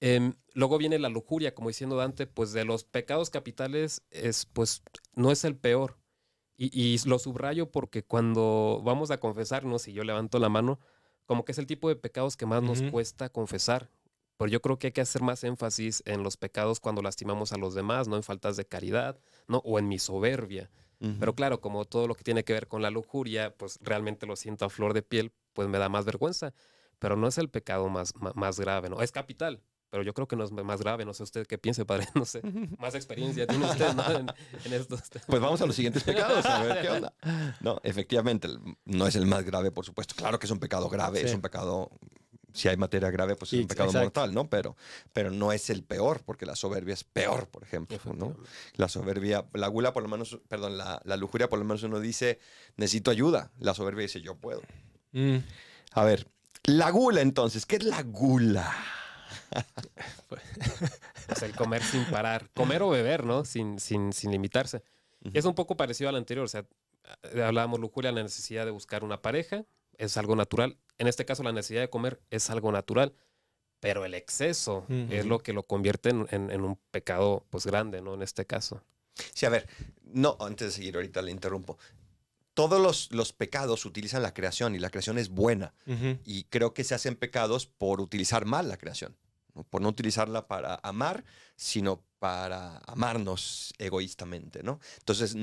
Em, 0.00 0.34
luego 0.54 0.78
viene 0.78 0.98
la 0.98 1.08
lujuria, 1.08 1.54
como 1.54 1.68
diciendo 1.68 1.96
Dante, 1.96 2.26
pues 2.26 2.52
de 2.52 2.64
los 2.64 2.84
pecados 2.84 3.28
capitales 3.28 4.02
es, 4.10 4.46
pues, 4.46 4.82
no 5.14 5.30
es 5.30 5.44
el 5.44 5.56
peor. 5.56 5.98
Y, 6.62 6.98
lo 7.08 7.18
subrayo 7.18 7.70
porque 7.70 8.02
cuando 8.02 8.82
vamos 8.84 9.10
a 9.10 9.18
confesarnos, 9.18 9.88
y 9.88 9.94
yo 9.94 10.04
levanto 10.04 10.38
la 10.38 10.50
mano, 10.50 10.78
como 11.24 11.46
que 11.46 11.52
es 11.52 11.58
el 11.58 11.66
tipo 11.66 11.88
de 11.88 11.96
pecados 11.96 12.36
que 12.36 12.44
más 12.44 12.62
nos 12.62 12.82
cuesta 12.82 13.30
confesar. 13.30 13.88
Pero 14.40 14.50
yo 14.50 14.62
creo 14.62 14.78
que 14.78 14.86
hay 14.86 14.92
que 14.92 15.02
hacer 15.02 15.20
más 15.20 15.44
énfasis 15.44 16.02
en 16.06 16.22
los 16.22 16.38
pecados 16.38 16.80
cuando 16.80 17.02
lastimamos 17.02 17.52
a 17.52 17.58
los 17.58 17.74
demás, 17.74 18.08
no 18.08 18.16
en 18.16 18.22
faltas 18.22 18.56
de 18.56 18.64
caridad, 18.64 19.20
¿no? 19.48 19.58
O 19.66 19.78
en 19.78 19.86
mi 19.86 19.98
soberbia. 19.98 20.70
Pero 21.18 21.34
claro, 21.34 21.60
como 21.60 21.84
todo 21.84 22.08
lo 22.08 22.14
que 22.14 22.24
tiene 22.24 22.42
que 22.42 22.54
ver 22.54 22.66
con 22.66 22.80
la 22.80 22.88
lujuria, 22.88 23.54
pues 23.54 23.78
realmente 23.82 24.24
lo 24.24 24.36
siento 24.36 24.64
a 24.64 24.70
flor 24.70 24.94
de 24.94 25.02
piel, 25.02 25.30
pues 25.52 25.68
me 25.68 25.76
da 25.76 25.90
más 25.90 26.06
vergüenza. 26.06 26.54
Pero 26.98 27.16
no 27.16 27.28
es 27.28 27.36
el 27.36 27.50
pecado 27.50 27.90
más, 27.90 28.14
más, 28.34 28.58
grave, 28.58 28.88
¿no? 28.88 29.02
Es 29.02 29.12
capital, 29.12 29.62
pero 29.90 30.02
yo 30.02 30.14
creo 30.14 30.26
que 30.26 30.36
no 30.36 30.44
es 30.44 30.52
más 30.52 30.80
grave. 30.80 31.04
No 31.04 31.12
sé 31.12 31.22
usted 31.22 31.46
qué 31.46 31.58
piense, 31.58 31.84
padre. 31.84 32.06
No 32.14 32.24
sé. 32.24 32.40
Más 32.78 32.94
experiencia 32.94 33.46
tiene 33.46 33.66
usted 33.66 33.90
en, 34.64 34.72
estos 34.72 35.02
Pues 35.26 35.42
vamos 35.42 35.60
a 35.60 35.66
los 35.66 35.76
siguientes 35.76 36.02
pecados, 36.02 36.46
a 36.46 36.62
ver 36.62 36.80
qué 36.80 36.88
onda. 36.88 37.12
No, 37.60 37.78
efectivamente, 37.82 38.48
no 38.86 39.06
es 39.06 39.16
el 39.16 39.26
más 39.26 39.44
grave, 39.44 39.70
por 39.70 39.84
supuesto. 39.84 40.14
Claro 40.14 40.38
que 40.38 40.46
es 40.46 40.50
un 40.50 40.60
pecado 40.60 40.88
grave, 40.88 41.20
es 41.20 41.34
un 41.34 41.42
pecado 41.42 41.90
si 42.52 42.68
hay 42.68 42.76
materia 42.76 43.10
grave, 43.10 43.36
pues 43.36 43.52
es 43.52 43.60
un 43.60 43.68
pecado 43.68 43.92
mortal, 43.92 44.34
¿no? 44.34 44.48
Pero, 44.48 44.76
pero 45.12 45.30
no 45.30 45.52
es 45.52 45.70
el 45.70 45.82
peor, 45.82 46.22
porque 46.24 46.46
la 46.46 46.56
soberbia 46.56 46.94
es 46.94 47.04
peor, 47.04 47.48
por 47.48 47.62
ejemplo, 47.62 47.98
¿no? 48.14 48.36
La 48.74 48.88
soberbia, 48.88 49.44
la 49.52 49.68
gula 49.68 49.92
por 49.92 50.02
lo 50.02 50.08
menos, 50.08 50.38
perdón, 50.48 50.76
la, 50.76 51.00
la, 51.04 51.16
lujuria 51.16 51.48
por 51.48 51.58
lo 51.58 51.64
menos 51.64 51.82
uno 51.82 52.00
dice, 52.00 52.38
necesito 52.76 53.10
ayuda. 53.10 53.50
La 53.58 53.74
soberbia 53.74 54.02
dice, 54.02 54.20
yo 54.20 54.36
puedo. 54.36 54.62
Mm. 55.12 55.38
A 55.92 56.04
ver, 56.04 56.28
la 56.64 56.90
gula 56.90 57.20
entonces, 57.20 57.66
¿qué 57.66 57.76
es 57.76 57.84
la 57.84 58.02
gula? 58.02 58.72
es 61.28 61.42
el 61.42 61.54
comer 61.54 61.82
sin 61.82 62.04
parar, 62.06 62.50
comer 62.54 62.82
o 62.82 62.90
beber, 62.90 63.24
¿no? 63.24 63.44
Sin, 63.44 63.78
sin, 63.78 64.12
sin 64.12 64.30
limitarse. 64.30 64.82
Es 65.34 65.44
un 65.44 65.54
poco 65.54 65.76
parecido 65.76 66.08
al 66.08 66.16
anterior, 66.16 66.44
o 66.44 66.48
sea, 66.48 66.64
hablábamos 67.44 67.78
lujuria, 67.78 68.10
la 68.12 68.22
necesidad 68.22 68.64
de 68.64 68.70
buscar 68.70 69.04
una 69.04 69.20
pareja, 69.20 69.64
es 70.00 70.16
algo 70.16 70.34
natural. 70.34 70.76
En 70.98 71.06
este 71.06 71.24
caso, 71.24 71.42
la 71.42 71.52
necesidad 71.52 71.82
de 71.82 71.90
comer 71.90 72.20
es 72.30 72.50
algo 72.50 72.72
natural, 72.72 73.14
pero 73.80 74.04
el 74.04 74.14
exceso 74.14 74.84
es 75.10 75.24
lo 75.26 75.38
que 75.38 75.52
lo 75.52 75.62
convierte 75.62 76.10
en, 76.10 76.60
un 76.60 76.78
pecado 76.90 77.46
pues 77.50 77.66
grande, 77.66 78.02
¿no? 78.02 78.14
En 78.14 78.22
este 78.22 78.46
caso. 78.46 78.82
Sí, 79.34 79.46
a 79.46 79.50
ver, 79.50 79.68
no, 80.02 80.36
antes 80.40 80.68
de 80.68 80.72
seguir, 80.72 80.96
ahorita 80.96 81.22
le 81.22 81.30
interrumpo. 81.30 81.78
Todos 82.54 82.80
los, 82.80 83.10
los 83.12 83.32
pecados 83.32 83.86
utilizan 83.86 84.22
la 84.22 84.34
creación 84.34 84.74
y 84.74 84.78
la 84.78 84.90
creación 84.90 85.18
es 85.18 85.30
buena. 85.30 85.74
Y 86.24 86.44
creo 86.44 86.74
que 86.74 86.84
se 86.84 86.94
hacen 86.94 87.16
pecados 87.16 87.66
por 87.66 88.00
utilizar 88.00 88.44
mal 88.44 88.68
la 88.68 88.76
creación, 88.76 89.16
por 89.70 89.80
no 89.80 89.88
utilizarla 89.88 90.46
para 90.46 90.80
amar, 90.82 91.24
sino 91.56 92.02
para 92.18 92.78
amarnos 92.86 93.72
egoístamente, 93.78 94.62
¿no? 94.62 94.78
Entonces, 94.98 95.34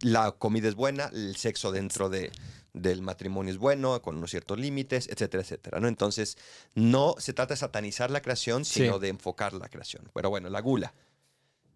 la 0.00 0.32
comida 0.32 0.68
es 0.68 0.74
buena, 0.74 1.10
el 1.12 1.36
sexo 1.36 1.72
dentro 1.72 2.10
de, 2.10 2.30
del 2.76 3.02
matrimonio 3.02 3.52
es 3.52 3.58
bueno, 3.58 4.00
con 4.02 4.16
unos 4.16 4.30
ciertos 4.30 4.58
límites, 4.58 5.08
etcétera, 5.08 5.42
etcétera. 5.42 5.80
¿no? 5.80 5.88
Entonces, 5.88 6.36
no 6.74 7.14
se 7.18 7.32
trata 7.32 7.54
de 7.54 7.58
satanizar 7.58 8.10
la 8.10 8.20
creación, 8.20 8.64
sino 8.64 8.98
de 8.98 9.08
enfocar 9.08 9.54
la 9.54 9.68
creación. 9.68 10.10
Pero 10.14 10.30
bueno, 10.30 10.48
la 10.50 10.60
gula. 10.60 10.94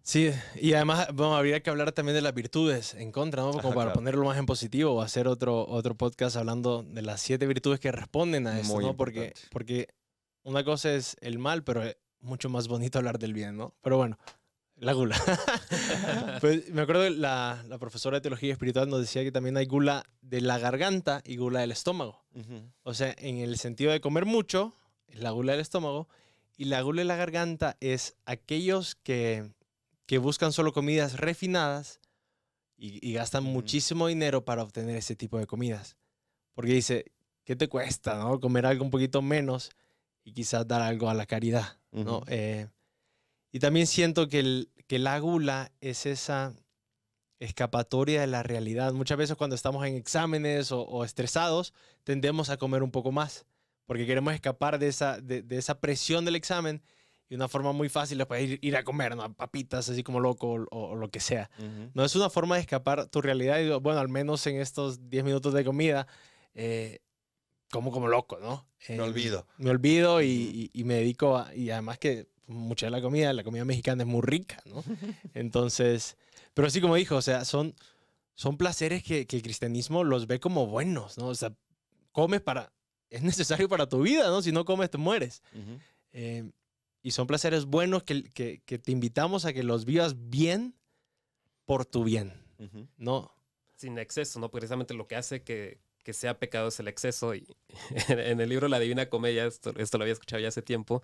Sí, 0.03 0.31
y 0.55 0.73
además 0.73 1.09
bueno, 1.13 1.35
habría 1.35 1.61
que 1.61 1.69
hablar 1.69 1.91
también 1.91 2.15
de 2.15 2.21
las 2.21 2.33
virtudes 2.33 2.95
en 2.95 3.11
contra, 3.11 3.43
¿no? 3.43 3.51
Como 3.51 3.73
para 3.75 3.93
ponerlo 3.93 4.25
más 4.25 4.37
en 4.37 4.47
positivo 4.47 4.93
o 4.93 5.01
hacer 5.01 5.27
otro, 5.27 5.67
otro 5.67 5.95
podcast 5.95 6.35
hablando 6.37 6.81
de 6.81 7.03
las 7.03 7.21
siete 7.21 7.45
virtudes 7.45 7.79
que 7.79 7.91
responden 7.91 8.47
a 8.47 8.59
eso, 8.59 8.81
¿no? 8.81 8.95
Porque, 8.95 9.33
porque 9.51 9.89
una 10.43 10.63
cosa 10.63 10.91
es 10.93 11.17
el 11.21 11.37
mal, 11.37 11.63
pero 11.63 11.83
es 11.83 11.97
mucho 12.19 12.49
más 12.49 12.67
bonito 12.67 12.97
hablar 12.97 13.19
del 13.19 13.33
bien, 13.33 13.57
¿no? 13.57 13.75
Pero 13.81 13.97
bueno, 13.97 14.17
la 14.81 14.93
gula. 14.93 15.15
pues, 16.41 16.69
me 16.71 16.81
acuerdo 16.81 17.03
que 17.03 17.11
la, 17.11 17.63
la, 17.67 17.77
profesora 17.77 18.17
de 18.17 18.21
teología 18.21 18.51
espiritual 18.51 18.89
nos 18.89 18.99
decía 18.99 19.23
que 19.23 19.31
también 19.31 19.55
hay 19.55 19.67
gula 19.67 20.03
de 20.21 20.41
la 20.41 20.57
garganta 20.57 21.21
y 21.23 21.37
gula 21.37 21.59
del 21.61 21.71
estómago. 21.71 22.25
O 22.83 22.93
sea, 22.95 23.13
en 23.19 23.37
el 23.37 23.57
sentido 23.59 23.91
de 23.91 24.01
comer 24.01 24.25
mucho, 24.25 24.73
es 25.07 25.19
la 25.19 25.29
gula 25.29 25.51
del 25.51 25.61
estómago, 25.61 26.07
y 26.57 26.65
la 26.65 26.81
gula 26.81 27.01
de 27.01 27.05
la 27.05 27.15
garganta 27.15 27.77
es 27.79 28.15
aquellos 28.25 28.95
que, 28.95 29.51
que 30.07 30.17
buscan 30.17 30.51
solo 30.51 30.73
comidas 30.73 31.19
refinadas 31.19 31.99
y, 32.75 33.13
gastan 33.13 33.43
muchísimo 33.43 34.07
dinero 34.07 34.43
para 34.43 34.63
obtener 34.63 34.95
ese 34.95 35.15
tipo 35.15 35.37
de 35.37 35.45
comidas. 35.45 35.95
Porque 36.55 36.73
dice, 36.73 37.05
¿qué 37.43 37.55
te 37.55 37.69
cuesta, 37.69 38.17
no? 38.17 38.39
Comer 38.39 38.65
algo 38.65 38.83
un 38.83 38.89
poquito 38.89 39.21
menos 39.21 39.69
y 40.23 40.33
quizás 40.33 40.67
dar 40.67 40.81
algo 40.81 41.07
a 41.07 41.13
la 41.13 41.27
caridad, 41.27 41.77
¿no? 41.91 42.23
Y 43.51 43.59
también 43.59 43.87
siento 43.87 44.27
que, 44.27 44.39
el, 44.39 44.69
que 44.87 44.99
la 44.99 45.19
gula 45.19 45.71
es 45.81 46.05
esa 46.05 46.53
escapatoria 47.39 48.21
de 48.21 48.27
la 48.27 48.43
realidad. 48.43 48.93
Muchas 48.93 49.17
veces 49.17 49.35
cuando 49.35 49.55
estamos 49.55 49.85
en 49.85 49.95
exámenes 49.95 50.71
o, 50.71 51.03
estresados, 51.03 51.73
tendemos 52.03 52.49
a 52.49 52.57
comer 52.57 52.83
un 52.83 52.91
poco 52.91 53.11
más, 53.11 53.45
porque 53.87 54.05
queremos 54.05 54.33
escapar 54.33 54.79
de 54.79 54.87
esa, 54.87 55.19
de, 55.19 55.43
esa 55.49 55.79
presión 55.81 56.23
del 56.23 56.35
examen 56.35 56.81
y 57.29 57.35
una 57.35 57.47
forma 57.47 57.71
muy 57.71 57.89
fácil 57.89 58.21
es 58.21 58.27
pues, 58.27 58.43
ir, 58.43 58.59
ir 58.61 58.77
a 58.77 58.83
comer, 58.83 59.15
¿no? 59.15 59.33
Papitas 59.33 59.89
así 59.89 60.03
como 60.03 60.19
loco 60.19 60.67
o, 60.69 60.95
lo 60.95 61.09
que 61.09 61.19
sea. 61.19 61.49
No 61.93 62.05
es 62.05 62.15
una 62.15 62.29
forma 62.29 62.55
de 62.55 62.61
escapar 62.61 63.07
tu 63.07 63.21
realidad 63.21 63.59
y 63.59 63.69
bueno, 63.79 63.99
al 63.99 64.09
menos 64.09 64.45
en 64.47 64.57
estos 64.57 65.09
10 65.09 65.23
minutos 65.23 65.53
de 65.53 65.65
comida, 65.65 66.07
eh, 66.53 66.99
como 67.71 67.91
como 67.91 68.07
loco, 68.07 68.37
¿no? 68.39 68.67
me 68.89 69.01
olvido. 69.01 69.47
Me 69.57 69.69
olvido 69.69 70.21
y, 70.21 70.69
y, 70.73 70.83
me 70.83 70.95
dedico 70.95 71.37
a, 71.37 71.55
y 71.55 71.69
además 71.71 71.97
que 71.97 72.27
mucha 72.51 72.87
de 72.87 72.91
la 72.91 73.01
comida, 73.01 73.33
la 73.33 73.43
comida 73.43 73.65
mexicana 73.65 74.03
es 74.03 74.07
muy 74.07 74.21
rica, 74.21 74.61
¿no? 74.65 74.83
Entonces, 75.33 76.17
pero 76.53 76.67
así 76.67 76.81
como 76.81 76.95
dijo, 76.95 77.15
o 77.15 77.21
sea, 77.21 77.45
son, 77.45 77.75
son 78.35 78.57
placeres 78.57 79.03
que, 79.03 79.25
que, 79.27 79.37
el 79.37 79.43
cristianismo 79.43 80.03
los 80.03 80.27
ve 80.27 80.39
como 80.39 80.67
buenos, 80.67 81.17
¿no? 81.17 81.27
O 81.27 81.35
sea, 81.35 81.53
comes 82.11 82.41
para, 82.41 82.71
es 83.09 83.21
necesario 83.23 83.69
para 83.69 83.87
tu 83.87 84.01
vida, 84.01 84.27
¿no? 84.29 84.41
Si 84.41 84.51
no 84.51 84.65
comes, 84.65 84.89
te 84.89 84.97
mueres. 84.97 85.43
Eh, 86.11 86.49
y 87.03 87.11
son 87.11 87.27
placeres 87.27 87.65
buenos 87.65 88.03
que, 88.03 88.23
que, 88.23 88.61
que, 88.65 88.77
te 88.77 88.91
invitamos 88.91 89.45
a 89.45 89.53
que 89.53 89.63
los 89.63 89.85
vivas 89.85 90.29
bien 90.29 90.75
por 91.65 91.85
tu 91.85 92.03
bien, 92.03 92.33
¿no? 92.97 93.33
Sin 93.75 93.97
exceso, 93.97 94.39
¿no? 94.39 94.51
Precisamente 94.51 94.93
lo 94.93 95.07
que 95.07 95.15
hace 95.15 95.41
que, 95.41 95.79
que 96.03 96.13
sea 96.13 96.39
pecado 96.39 96.67
es 96.67 96.79
el 96.79 96.87
exceso. 96.87 97.33
Y 97.33 97.47
en 98.09 98.39
el 98.39 98.49
libro 98.49 98.67
La 98.67 98.79
Divina 98.79 99.09
Comedia, 99.09 99.45
esto, 99.45 99.73
esto 99.77 99.97
lo 99.97 100.03
había 100.03 100.13
escuchado 100.13 100.41
ya 100.41 100.49
hace 100.49 100.61
tiempo, 100.61 101.03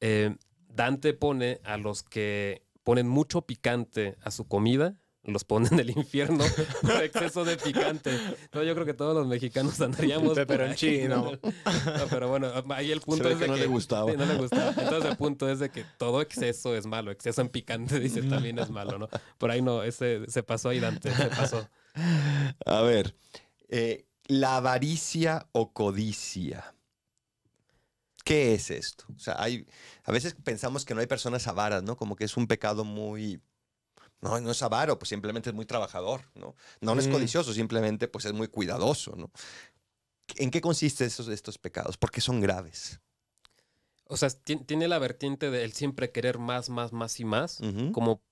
eh, 0.00 0.36
Dante 0.74 1.14
pone 1.14 1.60
a 1.64 1.76
los 1.76 2.02
que 2.02 2.62
ponen 2.84 3.08
mucho 3.08 3.42
picante 3.42 4.16
a 4.22 4.30
su 4.30 4.46
comida, 4.46 4.96
los 5.24 5.44
ponen 5.44 5.74
en 5.74 5.80
el 5.80 5.90
infierno 5.90 6.44
por 6.82 7.02
exceso 7.02 7.44
de 7.44 7.56
picante. 7.56 8.10
No, 8.52 8.62
yo 8.62 8.74
creo 8.74 8.84
que 8.84 8.94
todos 8.94 9.14
los 9.14 9.26
mexicanos 9.26 9.80
andaríamos. 9.80 10.36
Pero 10.46 10.66
en 10.66 10.74
chino. 10.74 11.32
No, 11.32 12.06
pero 12.10 12.28
bueno, 12.28 12.50
ahí 12.70 12.90
el 12.90 13.00
punto 13.00 13.28
es 13.28 13.38
de 13.38 13.46
que, 13.46 13.56
le 13.56 13.66
gustaba. 13.66 14.12
no 14.12 14.24
le 14.24 14.34
gustaba. 14.36 14.70
Entonces 14.70 15.10
el 15.10 15.16
punto 15.16 15.48
es 15.48 15.60
de 15.60 15.70
que 15.70 15.84
todo 15.96 16.20
exceso 16.20 16.74
es 16.74 16.86
malo. 16.86 17.10
Exceso 17.10 17.40
en 17.40 17.48
picante, 17.50 18.00
dice, 18.00 18.22
también 18.22 18.58
es 18.58 18.70
malo, 18.70 18.98
¿no? 18.98 19.08
Por 19.38 19.50
ahí 19.50 19.62
no, 19.62 19.82
ese 19.82 20.28
se 20.28 20.42
pasó 20.42 20.70
ahí 20.70 20.80
Dante, 20.80 21.14
se 21.14 21.26
pasó. 21.26 21.68
A 22.66 22.80
ver, 22.82 23.14
eh, 23.68 24.06
la 24.26 24.56
avaricia 24.56 25.46
o 25.52 25.72
codicia. 25.72 26.74
¿Qué 28.24 28.54
es 28.54 28.70
esto? 28.70 29.04
O 29.14 29.18
sea, 29.18 29.36
hay, 29.38 29.66
a 30.04 30.12
veces 30.12 30.34
pensamos 30.34 30.84
que 30.84 30.94
no 30.94 31.00
hay 31.00 31.06
personas 31.06 31.46
avaras, 31.48 31.82
¿no? 31.82 31.96
Como 31.96 32.16
que 32.16 32.24
es 32.24 32.36
un 32.36 32.46
pecado 32.46 32.84
muy... 32.84 33.40
No, 34.20 34.40
no 34.40 34.52
es 34.52 34.62
avaro, 34.62 34.98
pues 34.98 35.08
simplemente 35.08 35.50
es 35.50 35.54
muy 35.54 35.66
trabajador, 35.66 36.22
¿no? 36.34 36.54
No, 36.80 36.96
es 36.96 37.08
mm. 37.08 37.12
codicioso, 37.12 37.52
simplemente 37.52 38.06
pues 38.06 38.24
es 38.24 38.32
muy 38.32 38.46
cuidadoso, 38.46 39.16
¿no? 39.16 39.32
¿En 40.36 40.50
qué 40.52 40.60
consiste 40.60 41.04
esos, 41.04 41.26
estos 41.26 41.58
pecados? 41.58 41.96
¿Por 41.96 42.12
qué 42.12 42.20
son 42.20 42.40
graves? 42.40 43.00
O 44.06 44.16
sea, 44.16 44.30
tiene 44.30 44.86
la 44.86 44.98
vertiente 45.00 45.50
del 45.50 45.72
siempre 45.72 46.12
querer 46.12 46.38
más, 46.38 46.68
más, 46.68 46.92
más 46.92 47.18
y 47.18 47.24
más, 47.24 47.58
como 47.92 48.22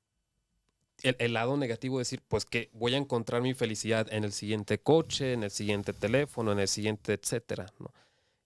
el, 1.02 1.32
lado 1.32 1.56
negativo 1.56 1.98
de 1.98 2.02
decir, 2.02 2.22
pues 2.28 2.44
que 2.44 2.70
voy 2.72 2.94
a 2.94 2.98
encontrar 2.98 3.42
mi 3.42 3.54
felicidad 3.54 4.06
en 4.12 4.24
el 4.24 4.32
siguiente 4.32 4.78
coche, 4.78 5.32
en 5.32 5.42
el 5.42 5.50
siguiente 5.50 5.92
teléfono, 5.92 6.52
en 6.52 6.58
el 6.58 6.68
siguiente, 6.68 7.14
etcétera, 7.14 7.66
¿no? 7.78 7.92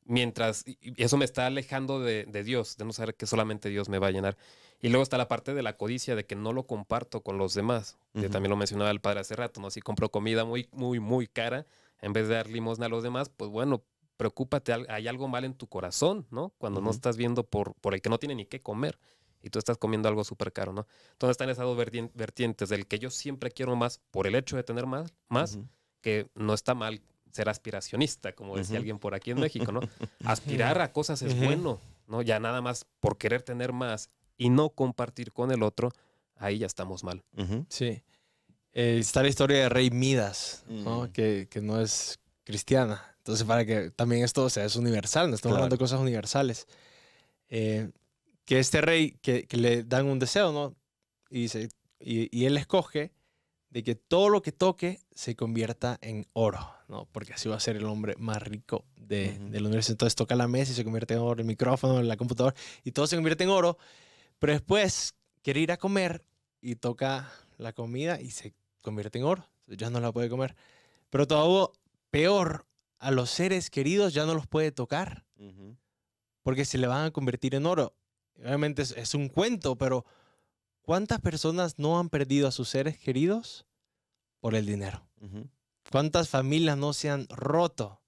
Mientras, 0.07 0.65
y 0.67 1.03
eso 1.03 1.17
me 1.17 1.25
está 1.25 1.47
alejando 1.47 2.01
de, 2.01 2.25
Dios, 2.45 2.77
de 2.77 2.85
no 2.85 2.93
saber 2.93 3.15
que 3.15 3.27
solamente 3.27 3.69
Dios 3.69 3.89
me 3.89 3.99
va 3.99 4.09
a 4.09 4.11
llenar. 4.11 4.37
Y 4.81 4.89
luego 4.89 5.03
está 5.03 5.17
la 5.17 5.29
parte 5.29 5.55
de 5.55 5.63
la 5.63 5.77
codicia, 5.77 6.15
de 6.15 6.27
que 6.27 6.37
no 6.37 6.53
lo 6.53 6.67
comparto 6.67 7.23
con 7.23 7.39
los 7.39 7.55
demás, 7.55 7.97
que 8.13 8.29
también 8.29 8.51
lo 8.51 8.57
mencionaba 8.57 8.91
el 8.91 9.01
padre 9.01 9.21
hace 9.21 9.35
rato, 9.35 9.61
¿no? 9.61 9.71
Si 9.71 9.81
compro 9.81 10.11
comida 10.11 10.45
muy, 10.45 10.69
muy, 10.73 11.01
muy 11.01 11.27
cara, 11.27 11.67
en 12.03 12.13
vez 12.13 12.29
de 12.29 12.35
dar 12.35 12.51
limosna 12.51 12.87
a 12.87 12.89
los 12.91 13.03
demás, 13.03 13.31
pues 13.31 13.51
bueno, 13.51 13.83
preocúpate, 14.19 14.75
hay 14.89 15.09
algo 15.09 15.27
mal 15.27 15.45
en 15.45 15.55
tu 15.55 15.69
corazón, 15.69 16.27
¿no? 16.31 16.53
Cuando 16.59 16.83
no 16.83 16.91
estás 16.91 17.17
viendo 17.17 17.45
por, 17.45 17.75
por 17.77 17.95
el 17.95 18.03
que 18.03 18.11
no 18.11 18.19
tiene 18.19 18.35
ni 18.35 18.45
qué 18.45 18.61
comer 18.61 18.99
y 19.45 19.51
tú 19.51 19.59
estás 19.59 19.77
comiendo 19.77 20.09
algo 20.09 20.25
súper 20.25 20.53
caro, 20.53 20.73
¿no? 20.73 20.87
Entonces 21.13 21.33
están 21.33 21.51
esas 21.51 21.65
dos 21.65 21.77
vertientes 21.77 22.69
del 22.71 22.87
que 22.87 22.99
yo 22.99 23.11
siempre 23.11 23.51
quiero 23.51 23.77
más 23.77 24.01
por 24.11 24.27
el 24.27 24.35
hecho 24.35 24.57
de 24.57 24.65
tener 24.65 24.87
más, 24.87 25.13
más 25.29 25.59
que 26.01 26.29
no 26.35 26.55
está 26.55 26.75
mal 26.75 27.03
ser 27.35 27.49
aspiracionista, 27.49 28.33
como 28.33 28.57
decía 28.57 28.79
alguien 28.79 28.99
por 28.99 29.15
aquí 29.15 29.33
en 29.33 29.41
México, 29.41 29.73
¿no? 29.73 29.81
Aspirar 30.25 30.81
a 30.81 30.93
cosas 30.93 31.21
es 31.23 31.37
bueno, 31.37 31.81
¿no? 32.07 32.23
Ya 32.23 32.39
nada 32.39 32.61
más 32.61 32.87
por 33.01 33.19
querer 33.19 33.43
tener 33.43 33.73
más 33.73 34.09
y 34.37 34.51
no 34.51 34.71
compartir 34.71 35.33
con 35.33 35.51
el 35.51 35.63
otro, 35.63 35.91
ahí 36.37 36.59
ya 36.59 36.67
estamos 36.67 37.03
mal. 37.03 37.25
Sí. 37.69 38.03
Eh, 38.73 38.99
está 38.99 39.23
la 39.23 39.29
historia 39.29 39.59
de 39.59 39.69
Rey 39.69 39.91
Midas, 39.91 40.65
¿no? 40.69 41.13
Que, 41.13 41.49
que, 41.51 41.61
no 41.61 41.81
es 41.81 42.21
cristiana. 42.45 43.03
Entonces, 43.19 43.45
para 43.47 43.65
que 43.65 43.91
también 43.91 44.23
esto 44.23 44.49
sea, 44.49 44.65
es 44.65 44.77
universal, 44.77 45.29
no 45.29 45.35
estamos 45.35 45.57
hablando 45.57 45.75
de 45.75 45.79
cosas 45.79 46.01
universales. 46.01 46.67
Eh, 47.49 47.91
que 48.45 48.59
este 48.61 48.81
rey, 48.81 49.19
que, 49.23 49.47
le 49.51 49.83
dan 49.83 50.07
un 50.07 50.19
deseo, 50.19 50.53
¿no? 50.53 50.77
Y, 51.31 51.43
dice, 51.43 51.69
y, 51.99 52.45
él 52.45 52.57
escoge 52.57 53.13
de 53.75 53.83
que 53.83 53.97
todo 53.97 54.29
lo 54.29 54.41
que 54.41 54.53
toque 54.53 55.01
se 55.17 55.35
convierta 55.35 55.99
en 56.01 56.29
oro, 56.33 56.61
¿no? 56.87 57.09
Porque 57.11 57.33
así 57.33 57.49
va 57.49 57.57
a 57.57 57.61
ser 57.61 57.75
el 57.75 57.87
hombre 57.87 58.15
más 58.19 58.41
rico 58.41 58.85
de, 58.95 59.37
del 59.51 59.67
universo. 59.67 59.91
Entonces 59.91 60.15
toca 60.15 60.37
la 60.37 60.47
mesa 60.47 60.71
y 60.71 60.77
se 60.77 60.85
convierte 60.85 61.15
en 61.15 61.21
oro, 61.21 61.41
el 61.41 61.47
micrófono, 61.47 62.01
la 62.01 62.17
computadora, 62.17 62.55
y 62.85 62.93
todo 62.93 63.09
se 63.09 63.17
convierte 63.17 63.43
en 63.43 63.51
oro. 63.51 63.77
Pero 64.39 64.53
después 64.53 65.17
quiere 65.43 65.59
ir 65.59 65.73
a 65.73 65.77
comer 65.77 66.25
y 66.61 66.77
toca 66.77 67.33
la 67.59 67.73
comida 67.73 68.21
y 68.21 68.31
se 68.31 68.55
convierte 68.81 69.19
en 69.19 69.25
oro. 69.25 69.45
Ya 69.67 69.91
no 69.91 69.99
la 69.99 70.13
puede 70.13 70.29
comer. 70.29 70.55
Pero 71.11 71.27
todo 71.27 71.73
peor, 72.13 72.67
a 73.01 73.11
los 73.11 73.29
seres 73.29 73.71
queridos 73.71 74.15
ya 74.15 74.25
no 74.25 74.35
los 74.35 74.47
puede 74.47 74.71
tocar. 74.71 75.25
Porque 76.45 76.65
se 76.65 76.79
le 76.79 76.87
van 76.87 77.07
a 77.07 77.11
convertir 77.11 77.57
en 77.57 77.67
oro. 77.67 77.93
Obviamente 78.39 78.83
es, 78.83 79.15
un 79.15 79.29
cuento, 79.29 79.77
pero 79.77 80.07
¿cuántas 80.85 81.21
personas 81.21 81.79
no 81.79 81.99
han 81.99 82.11
perdido 82.11 82.47
a 82.47 82.53
sus 82.53 82.69
seres 82.69 82.99
queridos 82.99 83.67
por 84.41 84.55
el 84.55 84.67
dinero? 84.67 85.09
¿Cuántas 85.91 86.29
familias 86.29 86.77
no 86.77 86.93
se 86.93 87.11
han 87.11 87.27
roto 87.29 88.03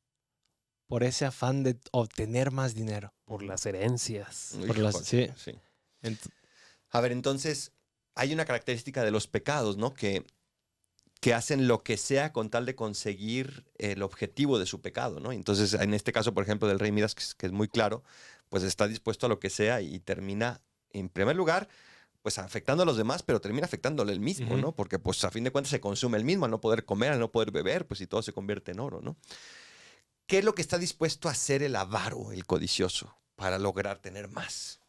por 0.86 1.02
ese 1.02 1.24
afán 1.24 1.62
de 1.62 1.78
obtener 1.92 2.50
más 2.50 2.74
dinero? 2.74 3.14
Por 3.24 3.42
las 3.42 3.64
herencias. 3.66 4.54
sí. 5.36 5.58
a 6.90 7.00
ver, 7.00 7.12
entonces, 7.12 7.72
hay 8.14 8.32
una 8.32 8.44
característica 8.44 9.02
de 9.02 9.10
los 9.10 9.26
pecados, 9.26 9.76
¿no? 9.76 9.94
Que, 9.94 10.24
que 11.20 11.32
hacen 11.32 11.68
lo 11.68 11.82
que 11.82 11.96
sea 11.96 12.32
con 12.32 12.50
tal 12.50 12.66
de 12.66 12.74
conseguir 12.74 13.64
el 13.78 14.02
objetivo 14.02 14.58
de 14.58 14.66
su 14.66 14.80
pecado, 14.82 15.20
¿no? 15.20 15.32
Entonces, 15.32 15.72
en 15.74 15.94
este 15.94 16.12
caso, 16.12 16.34
por 16.34 16.44
ejemplo, 16.44 16.68
del 16.68 16.78
rey 16.78 16.92
Midas, 16.92 17.14
que 17.14 17.46
es 17.46 17.52
muy 17.52 17.68
claro, 17.68 18.04
pues 18.50 18.62
está 18.62 18.86
dispuesto 18.86 19.26
a 19.26 19.28
lo 19.28 19.40
que 19.40 19.50
sea 19.50 19.80
y 19.80 19.98
termina, 20.00 20.60
en 20.90 21.08
primer 21.08 21.34
lugar, 21.34 21.68
pues 22.26 22.40
afectando 22.40 22.82
a 22.82 22.86
los 22.86 22.96
demás, 22.96 23.22
pero 23.22 23.40
termina 23.40 23.66
afectándole 23.66 24.12
el 24.12 24.18
mismo, 24.18 24.56
¿no? 24.56 24.72
Porque 24.72 24.98
pues 24.98 25.22
a 25.22 25.30
fin 25.30 25.44
de 25.44 25.52
cuentas 25.52 25.70
se 25.70 25.80
consume 25.80 26.18
el 26.18 26.24
mismo 26.24 26.44
al 26.44 26.50
no 26.50 26.60
poder 26.60 26.84
comer, 26.84 27.12
al 27.12 27.20
no 27.20 27.30
poder 27.30 27.52
beber, 27.52 27.86
pues 27.86 28.00
y 28.00 28.08
todo 28.08 28.20
se 28.20 28.32
convierte 28.32 28.72
en 28.72 28.80
oro, 28.80 29.00
¿no? 29.00 29.14
¿Qué 30.26 30.38
es 30.38 30.44
lo 30.44 30.52
que 30.52 30.60
está 30.60 30.76
dispuesto 30.76 31.28
a 31.28 31.30
hacer 31.30 31.62
el 31.62 31.76
avaro, 31.76 32.32
el 32.32 32.44
codicioso, 32.44 33.16
para 33.36 33.60
lograr 33.60 34.00
tener 34.00 34.26
más? 34.26 34.80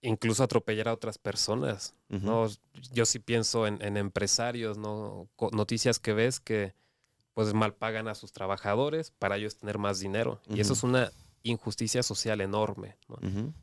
Incluso 0.00 0.44
atropellar 0.44 0.86
a 0.86 0.92
otras 0.92 1.18
personas, 1.18 1.96
¿no? 2.08 2.46
Yo 2.92 3.04
sí 3.04 3.18
pienso 3.18 3.66
en, 3.66 3.96
empresarios, 3.96 4.78
¿no? 4.78 5.28
Noticias 5.50 5.98
que 5.98 6.12
ves 6.12 6.38
que 6.38 6.72
pues 7.32 7.52
mal 7.52 7.74
pagan 7.74 8.06
a 8.06 8.14
sus 8.14 8.30
trabajadores 8.30 9.10
para 9.10 9.38
ellos 9.38 9.56
tener 9.56 9.78
más 9.78 9.98
dinero. 9.98 10.40
Y 10.48 10.60
eso 10.60 10.74
es 10.74 10.84
una 10.84 11.10
injusticia 11.44 12.02
social 12.02 12.40
enorme. 12.40 12.96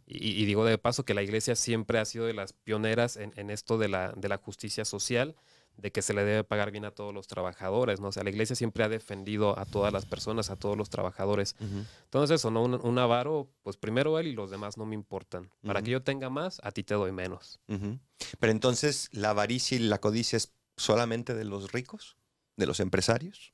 y, 0.05 0.45
digo 0.45 0.63
de 0.63 0.77
paso 0.77 1.03
que 1.03 1.13
la 1.13 1.23
iglesia 1.23 1.55
siempre 1.55 1.99
ha 1.99 2.05
sido 2.05 2.25
de 2.25 2.33
las 2.33 2.53
pioneras 2.53 3.17
en, 3.17 3.49
esto 3.49 3.77
de 3.77 3.89
la, 3.89 4.13
de 4.15 4.29
la, 4.29 4.37
justicia 4.37 4.85
social, 4.85 5.35
de 5.77 5.91
que 5.91 6.01
se 6.01 6.13
le 6.13 6.23
debe 6.23 6.43
pagar 6.43 6.71
bien 6.71 6.85
a 6.85 6.91
todos 6.91 7.13
los 7.13 7.27
trabajadores. 7.27 7.99
¿no? 7.99 8.09
O 8.09 8.11
sea, 8.11 8.23
la 8.23 8.29
iglesia 8.29 8.55
siempre 8.55 8.83
ha 8.83 8.89
defendido 8.89 9.57
a 9.57 9.65
todas 9.65 9.91
las 9.91 10.05
personas, 10.05 10.51
a 10.51 10.55
todos 10.55 10.77
los 10.77 10.89
trabajadores. 10.89 11.55
Entonces 12.03 12.35
eso, 12.35 12.51
¿no? 12.51 12.63
Un, 12.63 12.99
avaro, 12.99 13.49
pues 13.63 13.77
primero 13.77 14.19
él 14.19 14.27
y 14.27 14.33
los 14.33 14.51
demás 14.51 14.77
no 14.77 14.85
me 14.85 14.95
importan. 14.95 15.49
Para 15.65 15.81
que 15.81 15.91
yo 15.91 16.03
tenga 16.03 16.29
más, 16.29 16.61
a 16.63 16.71
ti 16.71 16.83
te 16.83 16.93
doy 16.93 17.11
menos. 17.11 17.59
Pero 18.39 18.51
entonces, 18.51 19.09
¿la 19.11 19.31
avaricia 19.31 19.75
y 19.75 19.79
la 19.79 19.99
codicia 19.99 20.37
es 20.37 20.53
solamente 20.77 21.33
de 21.33 21.45
los 21.45 21.71
ricos? 21.71 22.15
¿De 22.57 22.67
los 22.67 22.79
empresarios? 22.79 23.53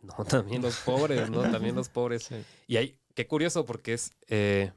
No, 0.00 0.14
también 0.28 0.62
los 0.62 0.76
pobres, 0.76 1.30
¿no? 1.30 1.42
También 1.50 1.74
los 1.74 1.88
pobres. 1.88 2.28
Y 2.66 2.76
hay, 2.76 2.98
qué 3.18 3.26
curioso 3.26 3.66
porque 3.66 3.94
es 3.94 4.12
eh, 4.28 4.70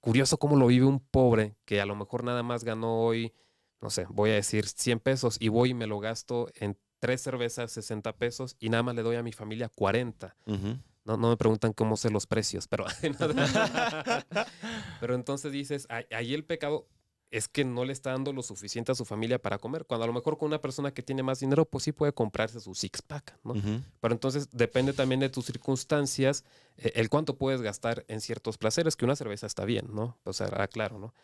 curioso 0.00 0.38
cómo 0.38 0.56
lo 0.56 0.66
vive 0.66 0.86
un 0.86 0.98
pobre 0.98 1.54
que 1.66 1.78
a 1.78 1.84
lo 1.84 1.94
mejor 1.94 2.24
nada 2.24 2.42
más 2.42 2.64
ganó 2.64 3.02
hoy, 3.02 3.34
no 3.82 3.90
sé, 3.90 4.06
voy 4.08 4.30
a 4.30 4.36
decir 4.36 4.66
100 4.66 4.98
pesos 5.00 5.36
y 5.40 5.48
voy 5.48 5.72
y 5.72 5.74
me 5.74 5.86
lo 5.86 6.00
gasto 6.00 6.48
en 6.54 6.78
tres 6.98 7.20
cervezas 7.20 7.70
60 7.72 8.16
pesos 8.16 8.56
y 8.58 8.70
nada 8.70 8.82
más 8.82 8.94
le 8.94 9.02
doy 9.02 9.16
a 9.16 9.22
mi 9.22 9.32
familia 9.32 9.68
40. 9.68 10.34
no, 10.46 11.18
no, 11.18 11.28
me 11.28 11.36
preguntan 11.36 11.74
cómo 11.74 11.98
sé 11.98 12.08
los 12.08 12.26
precios, 12.26 12.66
pero, 12.66 12.86
pero 15.00 15.14
entonces 15.14 15.52
dices, 15.52 15.86
ahí 15.90 16.32
el 16.32 16.46
pecado, 16.46 16.88
es 17.30 17.48
que 17.48 17.64
no 17.64 17.84
le 17.84 17.92
está 17.92 18.10
dando 18.10 18.32
lo 18.32 18.42
suficiente 18.42 18.90
a 18.90 18.94
su 18.94 19.04
familia 19.04 19.40
para 19.40 19.58
comer. 19.58 19.84
Cuando 19.86 20.04
a 20.04 20.06
lo 20.06 20.12
mejor 20.12 20.36
con 20.36 20.48
una 20.48 20.60
persona 20.60 20.92
que 20.92 21.02
tiene 21.02 21.22
más 21.22 21.40
dinero, 21.40 21.64
pues 21.64 21.84
sí 21.84 21.92
puede 21.92 22.12
comprarse 22.12 22.60
su 22.60 22.74
six 22.74 23.02
pack, 23.02 23.38
¿no? 23.44 23.54
Pero 24.00 24.14
entonces 24.14 24.48
depende 24.50 24.92
también 24.92 25.20
de 25.20 25.28
tus 25.28 25.46
circunstancias, 25.46 26.44
eh, 26.76 26.92
el 26.96 27.08
cuánto 27.08 27.36
puedes 27.36 27.62
gastar 27.62 28.04
en 28.08 28.20
ciertos 28.20 28.58
placeres, 28.58 28.96
que 28.96 29.04
una 29.04 29.16
cerveza 29.16 29.46
está 29.46 29.64
bien, 29.64 29.86
¿no? 29.92 30.18
O 30.24 30.32
sea, 30.32 30.50
ah, 30.56 30.66
claro, 30.66 30.98
¿no? 30.98 31.14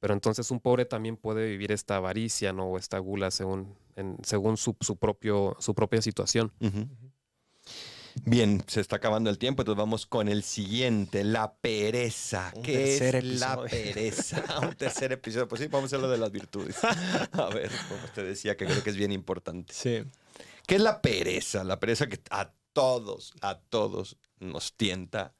Pero 0.00 0.14
entonces 0.14 0.50
un 0.50 0.58
pobre 0.58 0.84
también 0.84 1.16
puede 1.16 1.48
vivir 1.48 1.70
esta 1.70 1.96
avaricia, 1.96 2.52
¿no? 2.52 2.66
O 2.66 2.78
esta 2.78 2.98
gula 2.98 3.30
según, 3.30 3.76
según 4.24 4.56
su, 4.56 4.74
propio, 4.74 5.56
su 5.60 5.74
propia 5.76 6.02
situación. 6.02 6.52
Bien, 8.24 8.62
se 8.68 8.80
está 8.80 8.96
acabando 8.96 9.30
el 9.30 9.38
tiempo, 9.38 9.62
entonces 9.62 9.78
vamos 9.78 10.06
con 10.06 10.28
el 10.28 10.44
siguiente, 10.44 11.24
la 11.24 11.54
pereza. 11.54 12.52
¿Qué 12.62 12.96
es 12.96 13.24
la 13.40 13.60
pereza? 13.64 14.44
Un 14.62 14.76
tercer 14.76 15.10
episodio. 15.10 15.48
Pues 15.48 15.60
sí, 15.60 15.66
vamos 15.66 15.92
a 15.92 15.96
hablar 15.96 16.12
de 16.12 16.18
las 16.18 16.30
virtudes. 16.30 16.76
A 17.32 17.46
ver, 17.46 17.70
como 17.88 18.04
usted 18.04 18.24
decía, 18.24 18.56
que 18.56 18.66
creo 18.66 18.82
que 18.82 18.90
es 18.90 18.96
bien 18.96 19.10
importante. 19.10 19.72
Sí. 19.74 20.04
¿Qué 20.68 20.76
es 20.76 20.80
la 20.80 21.02
pereza? 21.02 21.64
La 21.64 21.80
pereza 21.80 22.06
que 22.06 22.20
a 22.30 22.52
todos, 22.72 23.34
a 23.40 23.58
todos 23.58 24.16
nos 24.38 24.74
tienta 24.74 25.34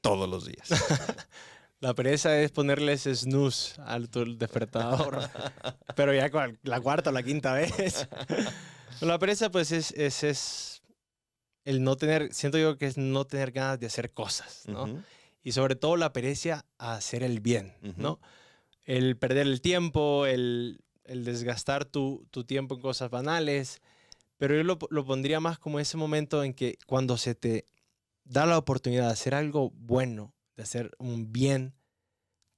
todos 0.00 0.28
los 0.28 0.46
días. 0.46 0.68
La 1.78 1.92
pereza 1.94 2.40
es 2.40 2.52
ponerles 2.52 3.02
snooze 3.02 3.78
al 3.82 4.08
despertador. 4.38 5.28
pero 5.94 6.14
ya 6.14 6.30
la 6.62 6.80
cuarta 6.80 7.10
o 7.10 7.12
la 7.12 7.22
quinta 7.22 7.52
vez. 7.52 8.08
La 9.02 9.18
pereza, 9.18 9.50
pues, 9.50 9.72
es, 9.72 9.92
es, 9.92 10.24
es 10.24 10.75
el 11.66 11.82
no 11.82 11.96
tener, 11.96 12.32
siento 12.32 12.58
yo 12.58 12.78
que 12.78 12.86
es 12.86 12.96
no 12.96 13.24
tener 13.24 13.50
ganas 13.50 13.80
de 13.80 13.86
hacer 13.86 14.12
cosas, 14.12 14.62
¿no? 14.68 15.02
Y 15.42 15.52
sobre 15.52 15.74
todo 15.74 15.96
la 15.96 16.12
pereza 16.12 16.64
a 16.78 16.94
hacer 16.94 17.24
el 17.24 17.40
bien, 17.40 17.74
¿no? 17.96 18.20
El 18.84 19.16
perder 19.16 19.48
el 19.48 19.60
tiempo, 19.60 20.26
el, 20.26 20.80
el 21.04 21.24
desgastar 21.24 21.84
tu, 21.84 22.24
tu, 22.30 22.44
tiempo 22.44 22.76
en 22.76 22.80
cosas 22.80 23.10
banales, 23.10 23.82
pero 24.38 24.54
yo 24.54 24.62
lo, 24.62 24.78
lo, 24.90 25.04
pondría 25.04 25.40
más 25.40 25.58
como 25.58 25.80
ese 25.80 25.96
momento 25.96 26.44
en 26.44 26.54
que 26.54 26.78
cuando 26.86 27.16
se 27.16 27.34
te 27.34 27.66
da 28.24 28.46
la 28.46 28.58
oportunidad 28.58 29.06
de 29.06 29.12
hacer 29.12 29.34
algo 29.34 29.70
bueno, 29.70 30.34
de 30.56 30.62
hacer 30.62 30.92
un 30.98 31.32
bien, 31.32 31.74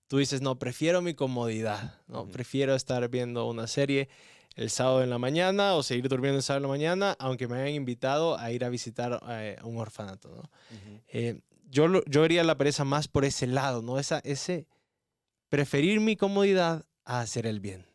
tú 0.07 0.18
dices, 0.18 0.42
no, 0.42 0.59
prefiero 0.59 1.01
mi 1.01 1.14
comodidad, 1.14 1.99
¿no? 2.09 2.27
Prefiero 2.27 2.75
estar 2.75 3.09
viendo 3.09 3.47
una 3.49 3.68
serie 3.68 4.11
el 4.59 4.71
sábado 4.71 5.03
en 5.03 5.11
la 5.11 5.18
mañana 5.18 5.75
o 5.75 5.83
seguir 5.85 6.09
durmiendo 6.09 6.38
el 6.38 6.42
sábado 6.42 6.59
en 6.59 6.62
la 6.62 6.68
mañana, 6.68 7.16
aunque 7.21 7.47
me 7.47 7.61
hayan 7.61 7.75
invitado 7.75 8.37
a 8.37 8.51
ir 8.51 8.64
a 8.64 8.68
visitar 8.68 9.21
eh, 9.29 9.57
un 9.62 9.79
orfanato. 9.79 10.29
¿no? 10.29 10.51
Eh, 11.09 11.40
yo, 11.71 12.03
yo 12.05 12.25
haría 12.25 12.42
la 12.42 12.59
pereza 12.59 12.85
más 12.85 13.07
por 13.07 13.25
ese 13.25 13.47
lado, 13.47 13.83
¿no? 13.83 13.99
Esa, 13.99 14.18
ese 14.25 14.66
preferir 15.49 16.01
mi 16.01 16.16
comodidad 16.16 16.85
a 17.05 17.21
hacer 17.21 17.47
el 17.47 17.61
bien. 17.61 17.87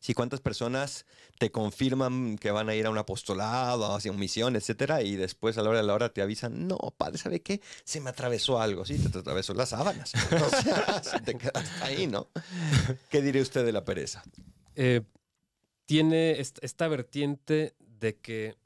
Sí, 0.00 0.12
¿cuántas 0.14 0.40
personas 0.40 1.06
te 1.38 1.50
confirman 1.50 2.36
que 2.36 2.50
van 2.50 2.68
a 2.68 2.74
ir 2.74 2.86
a 2.86 2.90
un 2.90 2.98
apostolado, 2.98 3.94
hacia 3.94 4.10
una 4.10 4.20
misión, 4.20 4.56
etcétera, 4.56 5.02
y 5.02 5.16
después 5.16 5.58
a 5.58 5.62
la 5.62 5.70
hora 5.70 5.78
de 5.80 5.86
la 5.86 5.94
hora 5.94 6.08
te 6.08 6.22
avisan, 6.22 6.66
no, 6.66 6.78
padre, 6.96 7.18
¿sabe 7.18 7.40
qué? 7.40 7.60
Se 7.84 8.00
me 8.00 8.10
atravesó 8.10 8.60
algo, 8.60 8.84
sí, 8.84 8.98
te, 8.98 9.08
te 9.08 9.18
atravesó 9.18 9.54
las 9.54 9.70
sábanas. 9.70 10.12
O 10.32 10.50
sea, 10.50 11.20
te 11.24 11.36
quedas 11.36 11.82
ahí, 11.82 12.06
¿no? 12.06 12.28
¿Qué 13.08 13.22
diré 13.22 13.40
usted 13.40 13.64
de 13.64 13.72
la 13.72 13.84
pereza? 13.84 14.22
Eh, 14.74 15.02
tiene 15.86 16.38
esta 16.40 16.88
vertiente 16.88 17.74
de 17.78 18.16
que 18.16 18.56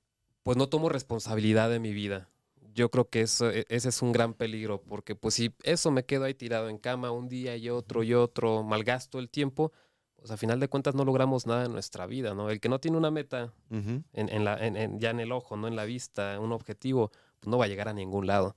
pues 0.43 0.57
no 0.57 0.69
tomo 0.69 0.89
responsabilidad 0.89 1.71
de 1.71 1.81
mi 1.81 1.93
vida. 1.93 2.31
Yo 2.73 2.91
creo 2.91 3.09
que 3.09 3.23
eso, 3.23 3.51
e, 3.51 3.67
ese 3.69 3.89
es 3.89 4.03
un 4.03 4.13
gran 4.13 4.35
peligro, 4.35 4.81
porque 4.83 5.17
pues 5.17 5.35
si 5.35 5.55
eso 5.65 5.91
me 5.91 6.05
quedo 6.05 6.25
ahí 6.25 6.35
tirado 6.35 6.69
en 6.69 6.79
cama 6.79 7.11
un 7.11 7.29
día 7.29 7.57
y 7.57 7.69
otro 7.69 8.03
y 8.03 8.15
otro, 8.15 8.63
malgasto 8.63 9.19
el 9.19 9.29
tiempo, 9.29 9.73
pues 10.15 10.31
a 10.31 10.37
final 10.37 10.61
de 10.61 10.69
cuentas 10.69 10.95
no 10.95 11.05
logramos 11.05 11.47
nada 11.47 11.65
en 11.65 11.73
nuestra 11.73 12.07
vida, 12.07 12.35
¿no? 12.35 12.51
El 12.51 12.61
que 12.61 12.69
no 12.69 12.79
tiene 12.79 12.97
una 12.97 13.11
meta 13.11 13.53
en, 13.71 14.45
la, 14.45 14.59
ya 14.99 15.11
en 15.11 15.21
el 15.21 15.33
ojo, 15.33 15.57
no 15.57 15.69
en 15.69 15.77
la 15.77 15.85
vista, 15.85 16.39
un 16.41 16.53
objetivo, 16.53 17.11
pues 17.41 17.49
no 17.51 17.59
va 17.59 17.65
a 17.65 17.69
llegar 17.69 17.89
a 17.89 17.93
ningún 17.93 18.27
lado. 18.27 18.57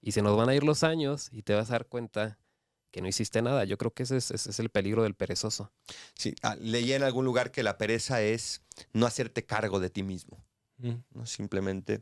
Y 0.00 0.12
se 0.12 0.22
nos 0.22 0.36
van 0.36 0.48
a 0.48 0.54
ir 0.54 0.64
los 0.64 0.82
años 0.82 1.28
y 1.32 1.42
te 1.42 1.54
vas 1.54 1.70
a 1.70 1.72
dar 1.72 1.86
cuenta 1.86 2.38
que 2.90 3.00
no 3.00 3.08
hiciste 3.08 3.42
nada. 3.42 3.64
Yo 3.64 3.78
creo 3.78 3.92
que 3.92 4.02
ese 4.02 4.16
es, 4.16 4.58
el 4.58 4.68
peligro 4.70 5.02
del 5.02 5.14
perezoso. 5.14 5.72
Sí, 6.14 6.34
ah, 6.42 6.56
leí 6.60 6.92
en 6.92 7.02
algún 7.02 7.24
lugar 7.24 7.50
que 7.50 7.62
la 7.62 7.78
pereza 7.78 8.22
es 8.22 8.62
no 8.92 9.06
hacerte 9.06 9.44
cargo 9.44 9.80
de 9.80 9.90
ti 9.90 10.02
mismo. 10.02 10.44
Mm. 10.78 10.94
¿no? 11.14 11.26
Simplemente, 11.26 12.00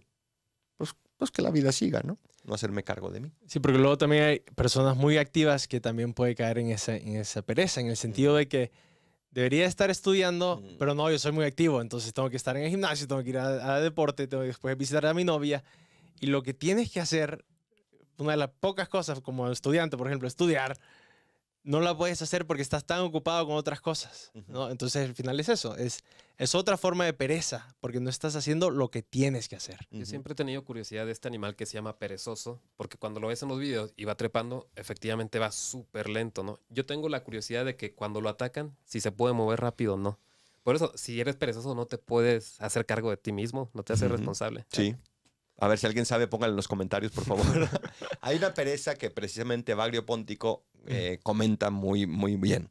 pues, 0.77 0.95
pues, 1.17 1.31
que 1.31 1.43
la 1.43 1.51
vida 1.51 1.73
siga, 1.73 2.01
¿no? 2.05 2.19
No 2.45 2.55
hacerme 2.55 2.85
cargo 2.85 3.11
de 3.11 3.21
mí. 3.21 3.33
Sí, 3.47 3.61
porque 3.61 3.79
luego 3.79 3.99
también 3.99 4.23
hay 4.23 4.41
personas 4.41 4.97
muy 4.97 5.19
activas 5.19 5.69
que 5.69 5.81
también 5.81 6.15
pueden 6.15 6.35
caer 6.35 6.59
en 6.59 6.71
esa, 6.71 6.97
en 6.97 7.17
esa 7.17 7.43
pereza, 7.43 7.81
en 7.81 7.89
el 7.89 7.97
sentido 7.97 8.37
de 8.37 8.49
que 8.49 8.71
debería 9.31 9.67
estar 9.67 9.91
estudiando, 9.91 10.63
mm. 10.63 10.79
pero 10.79 10.95
no, 10.95 11.11
yo 11.11 11.19
soy 11.19 11.33
muy 11.33 11.45
activo, 11.45 11.83
entonces 11.83 12.15
tengo 12.15 12.31
que 12.31 12.37
estar 12.37 12.57
en 12.57 12.63
el 12.63 12.71
gimnasio, 12.71 13.07
tengo 13.07 13.23
que 13.23 13.31
ir 13.31 13.39
a, 13.39 13.75
a 13.75 13.81
deporte, 13.81 14.27
tengo 14.27 14.43
que 14.43 14.49
después 14.49 14.77
visitar 14.79 15.05
a 15.05 15.13
mi 15.13 15.25
novia. 15.25 15.63
Y 16.21 16.29
lo 16.29 16.43
que 16.43 16.55
tienes 16.55 16.91
que 16.91 17.01
hacer 17.01 17.45
una 18.19 18.33
de 18.33 18.37
las 18.37 18.51
pocas 18.51 18.89
cosas 18.89 19.21
como 19.21 19.51
estudiante, 19.51 19.97
por 19.97 20.07
ejemplo, 20.07 20.29
estudiar, 20.29 20.79
no 21.65 21.81
la 21.81 21.97
puedes 21.97 22.23
hacer 22.23 22.47
porque 22.47 22.63
estás 22.63 22.85
tan 22.85 23.01
ocupado 23.01 23.47
con 23.47 23.57
otras 23.57 23.81
cosas. 23.81 24.33
¿no? 24.47 24.71
Entonces, 24.71 25.07
al 25.07 25.15
final 25.15 25.39
es 25.39 25.49
eso, 25.49 25.77
es, 25.77 26.03
es 26.39 26.55
otra 26.55 26.77
forma 26.77 27.05
de 27.05 27.13
pereza, 27.13 27.75
porque 27.81 28.01
no 28.01 28.11
estás 28.11 28.37
haciendo 28.37 28.71
lo 28.71 28.91
que 28.91 29.03
tienes 29.03 29.49
que 29.49 29.57
hacer. 29.57 29.87
Yo 29.91 30.07
siempre 30.07 30.33
he 30.33 30.37
tenido 30.37 30.65
curiosidad 30.65 31.05
de 31.07 31.13
este 31.13 31.29
animal 31.29 31.57
que 31.57 31.67
se 31.67 31.75
llama 31.75 31.99
perezoso, 31.99 32.61
porque 32.77 32.97
cuando 32.97 33.21
lo 33.21 33.29
ves 33.29 33.43
en 33.43 33.49
los 33.49 33.59
videos 33.59 33.93
y 33.97 34.05
va 34.05 34.15
trepando, 34.15 34.69
efectivamente 34.77 35.39
va 35.39 35.53
súper 35.53 36.09
lento, 36.09 36.43
¿no? 36.43 36.59
Yo 36.71 36.87
tengo 36.87 37.09
la 37.09 37.23
curiosidad 37.23 37.65
de 37.65 37.77
que 37.77 37.93
cuando 37.93 38.21
lo 38.21 38.29
atacan, 38.29 38.75
si 38.85 39.01
se 39.01 39.13
puede 39.13 39.35
mover 39.35 39.61
rápido 39.61 39.95
o 39.95 39.99
no. 39.99 40.19
Por 40.63 40.77
eso, 40.77 40.93
si 40.97 41.21
eres 41.21 41.37
perezoso, 41.37 41.75
no 41.75 41.87
te 41.87 41.99
puedes 41.99 42.61
hacer 42.61 42.85
cargo 42.85 43.11
de 43.11 43.17
ti 43.17 43.33
mismo, 43.33 43.71
no 43.73 43.83
te 43.83 43.95
haces 43.95 44.11
responsable. 44.11 44.67
Sí, 44.71 44.97
a 45.59 45.69
ver 45.69 45.79
si 45.79 45.87
alguien 45.87 46.07
sabe, 46.07 46.29
póngalo 46.29 46.53
en 46.53 46.57
los 46.57 46.69
comentarios, 46.69 47.13
por 47.13 47.25
favor. 47.25 47.45
Hay 48.21 48.37
una 48.37 48.55
pereza 48.55 48.95
que 48.95 49.11
precisamente 49.11 49.75
Bagrio 49.75 50.07
Póntico 50.07 50.65
eh, 50.87 51.19
comenta 51.23 51.71
muy, 51.71 52.07
muy 52.07 52.37
bien, 52.37 52.69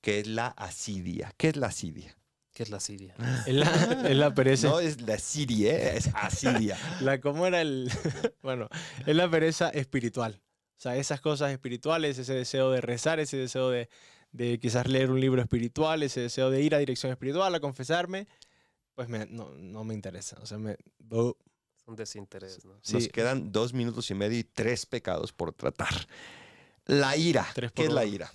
que 0.00 0.20
es 0.20 0.26
la 0.26 0.48
asidia. 0.48 1.34
¿Qué 1.36 1.48
es 1.48 1.56
la 1.56 1.66
asidia? 1.68 2.16
¿Qué 2.54 2.62
es 2.62 2.70
la 2.70 2.78
asidia? 2.78 3.14
Es 3.46 4.16
la, 4.16 4.34
pereza. 4.34 4.68
No 4.68 4.80
es 4.80 5.02
la 5.02 5.14
asidia, 5.14 5.92
es 5.92 6.10
asidia. 6.14 6.76
La, 7.00 7.20
¿Cómo 7.20 7.46
era 7.46 7.60
el...? 7.60 7.90
Bueno, 8.42 8.68
es 9.06 9.14
la 9.14 9.30
pereza 9.30 9.68
espiritual. 9.70 10.40
O 10.76 10.80
sea, 10.80 10.96
esas 10.96 11.20
cosas 11.20 11.52
espirituales, 11.52 12.18
ese 12.18 12.34
deseo 12.34 12.70
de 12.70 12.80
rezar, 12.80 13.20
ese 13.20 13.36
deseo 13.36 13.68
de, 13.68 13.90
de 14.32 14.58
quizás 14.58 14.88
leer 14.88 15.10
un 15.10 15.20
libro 15.20 15.42
espiritual, 15.42 16.02
ese 16.02 16.20
deseo 16.20 16.50
de 16.50 16.62
ir 16.62 16.74
a 16.74 16.78
dirección 16.78 17.12
espiritual, 17.12 17.54
a 17.54 17.60
confesarme, 17.60 18.26
pues 18.94 19.08
no, 19.30 19.50
no, 19.56 19.84
me 19.84 19.94
interesa. 19.94 20.38
O 20.40 20.46
sea, 20.46 20.58
me, 20.58 20.76
un 21.90 21.96
desinterés. 21.96 22.64
¿no? 22.64 22.74
Nos 22.92 23.08
quedan 23.08 23.52
dos 23.52 23.74
minutos 23.74 24.10
y 24.10 24.14
medio 24.14 24.38
y 24.38 24.44
tres 24.44 24.86
pecados 24.86 25.32
por 25.32 25.52
tratar. 25.52 25.94
La 26.86 27.16
ira. 27.16 27.46
¿Qué 27.74 27.84
es 27.84 27.92
la 27.92 28.04
ira? 28.04 28.32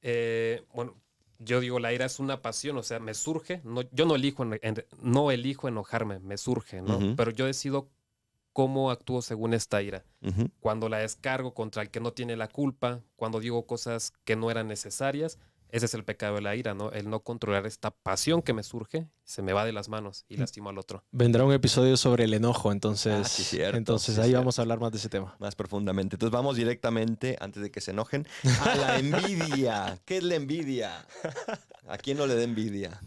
Eh, 0.00 0.64
bueno, 0.72 0.96
yo 1.38 1.60
digo, 1.60 1.78
la 1.78 1.92
ira 1.92 2.06
es 2.06 2.18
una 2.18 2.40
pasión, 2.40 2.78
o 2.78 2.82
sea, 2.82 2.98
me 3.00 3.14
surge. 3.14 3.60
No, 3.64 3.82
yo 3.92 4.06
no 4.06 4.14
elijo, 4.14 4.44
no 5.02 5.30
elijo 5.30 5.68
enojarme, 5.68 6.18
me 6.20 6.36
surge, 6.38 6.80
¿no? 6.82 7.14
Pero 7.16 7.30
yo 7.30 7.46
decido 7.46 7.90
cómo 8.52 8.90
actúo 8.90 9.22
según 9.22 9.54
esta 9.54 9.82
ira. 9.82 10.04
Cuando 10.60 10.88
la 10.88 10.98
descargo 10.98 11.54
contra 11.54 11.82
el 11.82 11.90
que 11.90 12.00
no 12.00 12.12
tiene 12.12 12.36
la 12.36 12.48
culpa, 12.48 13.02
cuando 13.16 13.40
digo 13.40 13.66
cosas 13.66 14.12
que 14.24 14.34
no 14.34 14.50
eran 14.50 14.66
necesarias, 14.66 15.38
ese 15.70 15.86
es 15.86 15.94
el 15.94 16.04
pecado 16.04 16.36
de 16.36 16.40
la 16.40 16.56
ira, 16.56 16.74
¿no? 16.74 16.90
El 16.92 17.10
no 17.10 17.20
controlar 17.20 17.66
esta 17.66 17.90
pasión 17.90 18.42
que 18.42 18.52
me 18.52 18.62
surge, 18.62 19.08
se 19.24 19.42
me 19.42 19.52
va 19.52 19.64
de 19.64 19.72
las 19.72 19.88
manos 19.88 20.24
y 20.28 20.36
mm. 20.36 20.40
lastimo 20.40 20.70
al 20.70 20.78
otro. 20.78 21.04
Vendrá 21.10 21.44
un 21.44 21.52
episodio 21.52 21.96
sobre 21.96 22.24
el 22.24 22.34
enojo, 22.34 22.72
entonces. 22.72 23.52
Ah, 23.54 23.70
entonces 23.74 24.18
ahí 24.18 24.32
vamos 24.32 24.58
a 24.58 24.62
hablar 24.62 24.80
más 24.80 24.92
de 24.92 24.98
ese 24.98 25.08
tema. 25.08 25.36
Más 25.38 25.54
profundamente. 25.54 26.16
Entonces 26.16 26.32
vamos 26.32 26.56
directamente, 26.56 27.36
antes 27.40 27.62
de 27.62 27.70
que 27.70 27.80
se 27.80 27.90
enojen, 27.90 28.26
a 28.62 28.74
la 28.76 28.98
envidia. 28.98 29.98
¿Qué 30.04 30.18
es 30.18 30.24
la 30.24 30.36
envidia? 30.36 31.06
¿A 31.86 31.98
quién 31.98 32.16
no 32.16 32.26
le 32.26 32.34
da 32.34 32.42
envidia? 32.42 33.00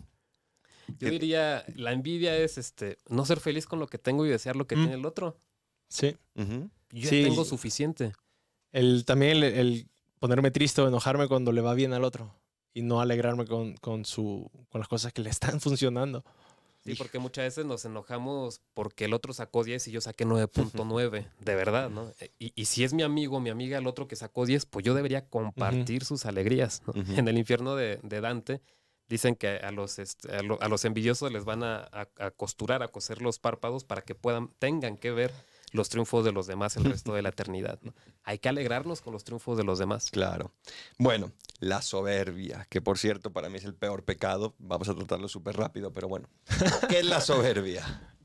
Yo 1.00 1.10
diría, 1.10 1.64
la 1.76 1.94
envidia 1.94 2.36
es 2.38 2.58
este, 2.58 2.98
no 3.08 3.26
ser 3.26 3.40
feliz 3.40 3.66
con 3.66 3.80
lo 3.80 3.88
que 3.88 3.98
tengo 3.98 4.26
y 4.26 4.30
desear 4.30 4.56
lo 4.56 4.68
que 4.68 4.76
mm. 4.76 4.80
tiene 4.80 4.96
el 4.96 5.06
otro. 5.06 5.38
Sí. 5.88 6.16
Yo 6.92 7.10
tengo 7.10 7.46
suficiente. 7.46 8.14
El, 8.72 9.04
también 9.06 9.42
el 9.44 9.88
ponerme 10.20 10.52
triste 10.52 10.82
o 10.82 10.88
enojarme 10.88 11.28
cuando 11.28 11.52
le 11.52 11.62
va 11.62 11.74
bien 11.74 11.94
al 11.94 12.04
otro 12.04 12.41
y 12.74 12.82
no 12.82 13.02
alegrarme 13.02 13.46
con, 13.46 13.76
con, 13.78 14.06
su, 14.06 14.50
con 14.70 14.80
las 14.80 14.88
cosas 14.88 15.14
que 15.14 15.22
le 15.22 15.30
están 15.30 15.60
funcionando. 15.62 16.24
Sí, 16.84 16.96
porque 16.96 17.20
muchas 17.20 17.46
veces 17.46 17.66
nos 17.66 17.86
enojamos 17.86 18.62
porque 18.74 19.06
el 19.06 19.14
otro 19.14 19.34
sacó 19.34 19.64
10 19.64 19.88
y 19.88 19.92
yo 19.92 20.02
saqué 20.02 20.26
9.9, 20.26 21.28
de 21.40 21.56
verdad, 21.56 21.92
¿no? 21.92 22.12
Y, 22.40 22.54
y, 22.56 22.66
si 22.66 22.84
es 22.84 22.92
mi 22.92 23.04
amigo, 23.04 23.40
mi 23.40 23.52
amiga, 23.52 23.78
el 23.78 23.86
otro 23.86 24.08
que 24.08 24.16
sacó 24.16 24.48
10, 24.48 24.66
pues 24.66 24.84
yo 24.84 24.96
debería 24.96 25.28
compartir 25.28 26.04
sus 26.04 26.26
alegrías. 26.26 26.82
¿no? 26.88 26.94
En 27.16 27.28
el 27.28 27.38
infierno 27.38 27.76
de, 27.76 28.00
de, 28.02 28.20
Dante 28.20 28.62
dicen 29.08 29.36
que 29.36 29.50
a 29.58 29.72
los, 29.72 30.00
este, 30.00 30.36
a, 30.36 30.42
los 30.42 30.86
envidiosos 30.86 31.32
les 31.32 31.46
van 31.46 31.62
a, 31.62 31.88
a, 31.92 32.32
costurar, 32.32 32.82
a 32.82 32.88
coser 32.88 33.22
los 33.22 33.38
párpados 33.38 33.84
para 33.84 34.02
que 34.02 34.16
puedan, 34.16 34.48
tengan 34.58 34.98
que 34.98 35.12
ver 35.12 35.32
los 35.72 35.90
triunfos 35.90 36.26
de 36.26 36.32
los 36.32 36.48
demás 36.48 36.78
el 36.78 36.86
resto 36.86 37.14
de 37.14 37.22
la 37.22 37.30
eternidad. 37.30 37.80
Hay 38.24 38.40
que 38.40 38.50
alegrarnos 38.50 39.02
con 39.02 39.14
los 39.14 39.24
triunfos 39.24 39.58
de 39.58 39.64
los 39.64 39.80
demás. 39.80 40.10
Claro. 40.12 40.54
Bueno, 40.98 41.32
la 41.60 41.82
soberbia, 41.82 42.68
que 42.70 42.82
por 42.82 42.98
cierto 42.98 43.32
para 43.32 43.50
mí 43.50 43.58
es 43.58 43.66
el 43.66 43.76
peor 43.76 44.04
pecado. 44.04 44.56
Vamos 44.60 44.90
a 44.90 44.96
tratarlo 44.96 45.28
súper 45.28 45.58
rápido, 45.58 45.92
pero 45.92 46.08
bueno. 46.08 46.30
¿Qué 46.90 47.00
es 47.00 47.06
la 47.06 47.22
soberbia? 47.22 48.18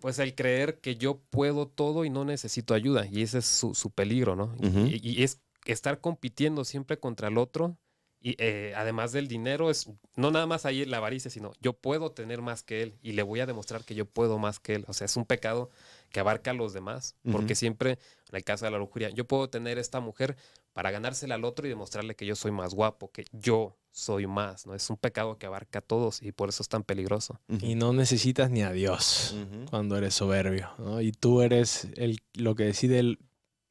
Pues 0.00 0.18
el 0.18 0.34
creer 0.34 0.80
que 0.80 0.96
yo 0.96 1.20
puedo 1.30 1.68
todo 1.68 2.04
y 2.04 2.10
no 2.10 2.24
necesito 2.24 2.74
ayuda. 2.74 3.06
Y 3.06 3.22
ese 3.22 3.38
es 3.38 3.46
su, 3.46 3.90
peligro, 3.94 4.34
¿no? 4.34 4.54
y, 4.60 5.22
es 5.22 5.40
estar 5.64 6.00
compitiendo 6.00 6.64
siempre 6.64 6.98
contra 6.98 7.28
el 7.28 7.38
otro. 7.38 7.78
Y 8.24 8.36
eh, 8.38 8.72
además 8.76 9.10
del 9.10 9.26
dinero, 9.26 9.68
es 9.68 9.90
no 10.14 10.30
nada 10.30 10.46
más 10.46 10.64
ahí 10.64 10.84
la 10.84 10.98
avaricia, 10.98 11.28
sino 11.28 11.52
yo 11.60 11.72
puedo 11.72 12.12
tener 12.12 12.40
más 12.40 12.62
que 12.62 12.82
él 12.82 12.94
y 13.02 13.12
le 13.12 13.24
voy 13.24 13.40
a 13.40 13.46
demostrar 13.46 13.84
que 13.84 13.96
yo 13.96 14.06
puedo 14.06 14.38
más 14.38 14.60
que 14.60 14.76
él. 14.76 14.84
O 14.86 14.92
sea, 14.92 15.06
es 15.06 15.16
un 15.16 15.24
pecado 15.24 15.70
que 16.10 16.20
abarca 16.20 16.52
a 16.52 16.54
los 16.54 16.72
demás, 16.72 17.16
porque 17.30 17.56
siempre, 17.56 17.98
en 18.28 18.36
el 18.36 18.44
caso 18.44 18.64
de 18.64 18.70
la 18.70 18.78
lujuria, 18.78 19.10
yo 19.10 19.26
puedo 19.26 19.48
tener 19.48 19.78
esta 19.78 19.98
mujer 19.98 20.36
para 20.72 20.90
ganársela 20.90 21.34
al 21.34 21.44
otro 21.44 21.66
y 21.66 21.70
demostrarle 21.70 22.14
que 22.14 22.24
yo 22.24 22.36
soy 22.36 22.52
más 22.52 22.74
guapo, 22.74 23.10
que 23.10 23.24
yo 23.32 23.76
soy 23.90 24.26
más, 24.26 24.66
¿no? 24.66 24.74
Es 24.74 24.88
un 24.88 24.96
pecado 24.96 25.36
que 25.36 25.46
abarca 25.46 25.80
a 25.80 25.82
todos 25.82 26.22
y 26.22 26.32
por 26.32 26.48
eso 26.48 26.62
es 26.62 26.68
tan 26.68 26.82
peligroso. 26.82 27.40
Y 27.60 27.74
no 27.74 27.92
necesitas 27.92 28.50
ni 28.50 28.62
a 28.62 28.72
Dios 28.72 29.36
cuando 29.68 29.96
eres 29.96 30.14
soberbio, 30.14 30.70
¿no? 30.78 31.00
Y 31.00 31.12
tú 31.12 31.42
eres 31.42 31.88
el, 31.96 32.20
lo 32.34 32.54
que 32.54 32.64
decide 32.64 33.00
el, 33.00 33.18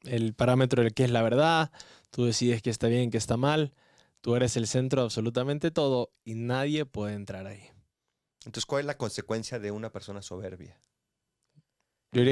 el 0.04 0.34
parámetro 0.34 0.82
del 0.82 0.92
que 0.92 1.04
es 1.04 1.10
la 1.10 1.22
verdad, 1.22 1.72
tú 2.10 2.24
decides 2.24 2.60
que 2.60 2.70
está 2.70 2.88
bien, 2.88 3.10
que 3.10 3.18
está 3.18 3.36
mal, 3.36 3.72
tú 4.22 4.36
eres 4.36 4.56
el 4.56 4.66
centro 4.66 5.02
de 5.02 5.06
absolutamente 5.06 5.70
todo 5.70 6.12
y 6.24 6.34
nadie 6.34 6.86
puede 6.86 7.14
entrar 7.14 7.46
ahí. 7.46 7.68
Entonces, 8.46 8.64
¿cuál 8.64 8.80
es 8.80 8.86
la 8.86 8.96
consecuencia 8.96 9.58
de 9.58 9.70
una 9.70 9.90
persona 9.90 10.22
soberbia? 10.22 10.80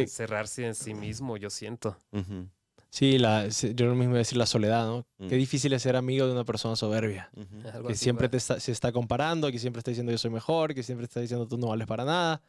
Cerrarse 0.09 0.67
en 0.67 0.75
sí 0.75 0.95
mismo, 0.95 1.37
yo 1.37 1.51
siento. 1.51 1.97
Sí, 2.91 3.19
la, 3.19 3.49
yo 3.49 3.87
lo 3.87 3.95
mismo 3.95 4.15
decir 4.17 4.37
la 4.37 4.47
soledad, 4.47 4.87
¿no? 4.87 5.07
Qué 5.19 5.37
mm. 5.37 5.39
difícil 5.39 5.73
es 5.73 5.83
ser 5.83 5.97
amigo 5.97 6.27
de 6.27 6.33
una 6.33 6.45
persona 6.45 6.77
soberbia. 6.77 7.31
Que 7.87 7.95
siempre 7.95 8.29
te 8.29 8.37
está, 8.37 8.61
se 8.61 8.73
está 8.73 8.93
comparando, 8.93 9.51
que 9.51 9.59
siempre 9.59 9.79
está 9.79 9.91
diciendo 9.91 10.13
yo 10.13 10.19
soy 10.19 10.31
mejor, 10.31 10.75
que 10.75 10.83
siempre 10.83 11.05
está 11.05 11.21
diciendo 11.21 11.47
tú 11.47 11.57
no 11.57 11.69
vales 11.69 11.87
para 11.87 12.05
nada. 12.05 12.43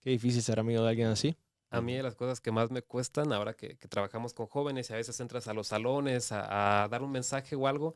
Qué 0.00 0.10
difícil 0.10 0.42
ser 0.42 0.60
amigo 0.60 0.82
de 0.82 0.88
alguien 0.90 1.08
así. 1.08 1.36
A 1.70 1.80
mí 1.80 1.94
de 1.94 2.02
las 2.02 2.14
cosas 2.14 2.40
que 2.40 2.52
más 2.52 2.70
me 2.70 2.82
cuestan, 2.82 3.32
ahora 3.32 3.54
que, 3.54 3.76
trabajamos 3.88 4.34
con 4.34 4.46
jóvenes 4.46 4.90
y 4.90 4.92
a 4.92 4.96
veces 4.96 5.18
entras 5.20 5.48
a 5.48 5.54
los 5.54 5.68
salones 5.68 6.30
a, 6.30 6.82
a, 6.84 6.88
dar 6.88 7.02
un 7.02 7.10
mensaje 7.10 7.56
o 7.56 7.66
algo 7.66 7.94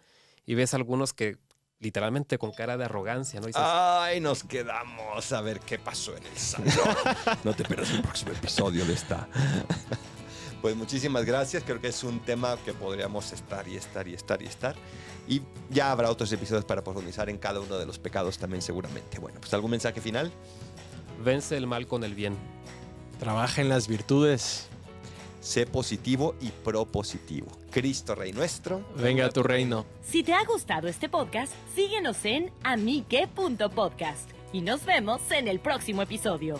y 0.48 0.54
ves 0.54 0.72
algunos 0.72 1.12
que 1.12 1.36
literalmente 1.78 2.38
con 2.38 2.52
cara 2.52 2.78
de 2.78 2.86
arrogancia, 2.86 3.38
¿no? 3.38 3.48
Ay, 3.52 4.18
nos 4.18 4.44
quedamos 4.44 5.30
a 5.30 5.42
ver 5.42 5.60
qué 5.60 5.78
pasó 5.78 6.16
en 6.16 6.24
el 6.24 6.38
salón. 6.38 6.96
no 7.44 7.52
te 7.52 7.64
pierdas 7.64 7.90
el 7.90 8.00
próximo 8.00 8.32
episodio 8.32 8.86
de 8.86 8.94
esta. 8.94 9.28
Pues 10.62 10.74
muchísimas 10.74 11.26
gracias. 11.26 11.62
Creo 11.64 11.82
que 11.82 11.88
es 11.88 12.02
un 12.02 12.20
tema 12.20 12.56
que 12.64 12.72
podríamos 12.72 13.30
estar 13.30 13.68
y 13.68 13.76
estar 13.76 14.08
y 14.08 14.14
estar 14.14 14.40
y 14.40 14.46
estar. 14.46 14.74
Y 15.28 15.42
ya 15.68 15.92
habrá 15.92 16.10
otros 16.10 16.32
episodios 16.32 16.64
para 16.64 16.82
profundizar 16.82 17.28
en 17.28 17.36
cada 17.36 17.60
uno 17.60 17.76
de 17.76 17.84
los 17.84 17.98
pecados 17.98 18.38
también 18.38 18.62
seguramente. 18.62 19.18
Bueno, 19.18 19.40
pues 19.40 19.52
algún 19.52 19.72
mensaje 19.72 20.00
final. 20.00 20.32
Vence 21.22 21.58
el 21.58 21.66
mal 21.66 21.86
con 21.86 22.04
el 22.04 22.14
bien. 22.14 22.34
Trabaja 23.20 23.60
en 23.60 23.68
las 23.68 23.86
virtudes. 23.86 24.70
Sé 25.40 25.66
positivo 25.66 26.34
y 26.40 26.50
propositivo. 26.50 27.48
Cristo 27.70 28.14
Rey 28.14 28.32
nuestro. 28.32 28.82
Venga 28.96 29.26
a 29.26 29.30
tu 29.30 29.42
reino. 29.42 29.86
Si 30.02 30.22
te 30.22 30.34
ha 30.34 30.44
gustado 30.44 30.88
este 30.88 31.08
podcast, 31.08 31.52
síguenos 31.74 32.24
en 32.24 32.50
amique.podcast 32.62 34.30
y 34.52 34.62
nos 34.62 34.84
vemos 34.84 35.20
en 35.30 35.48
el 35.48 35.60
próximo 35.60 36.02
episodio. 36.02 36.58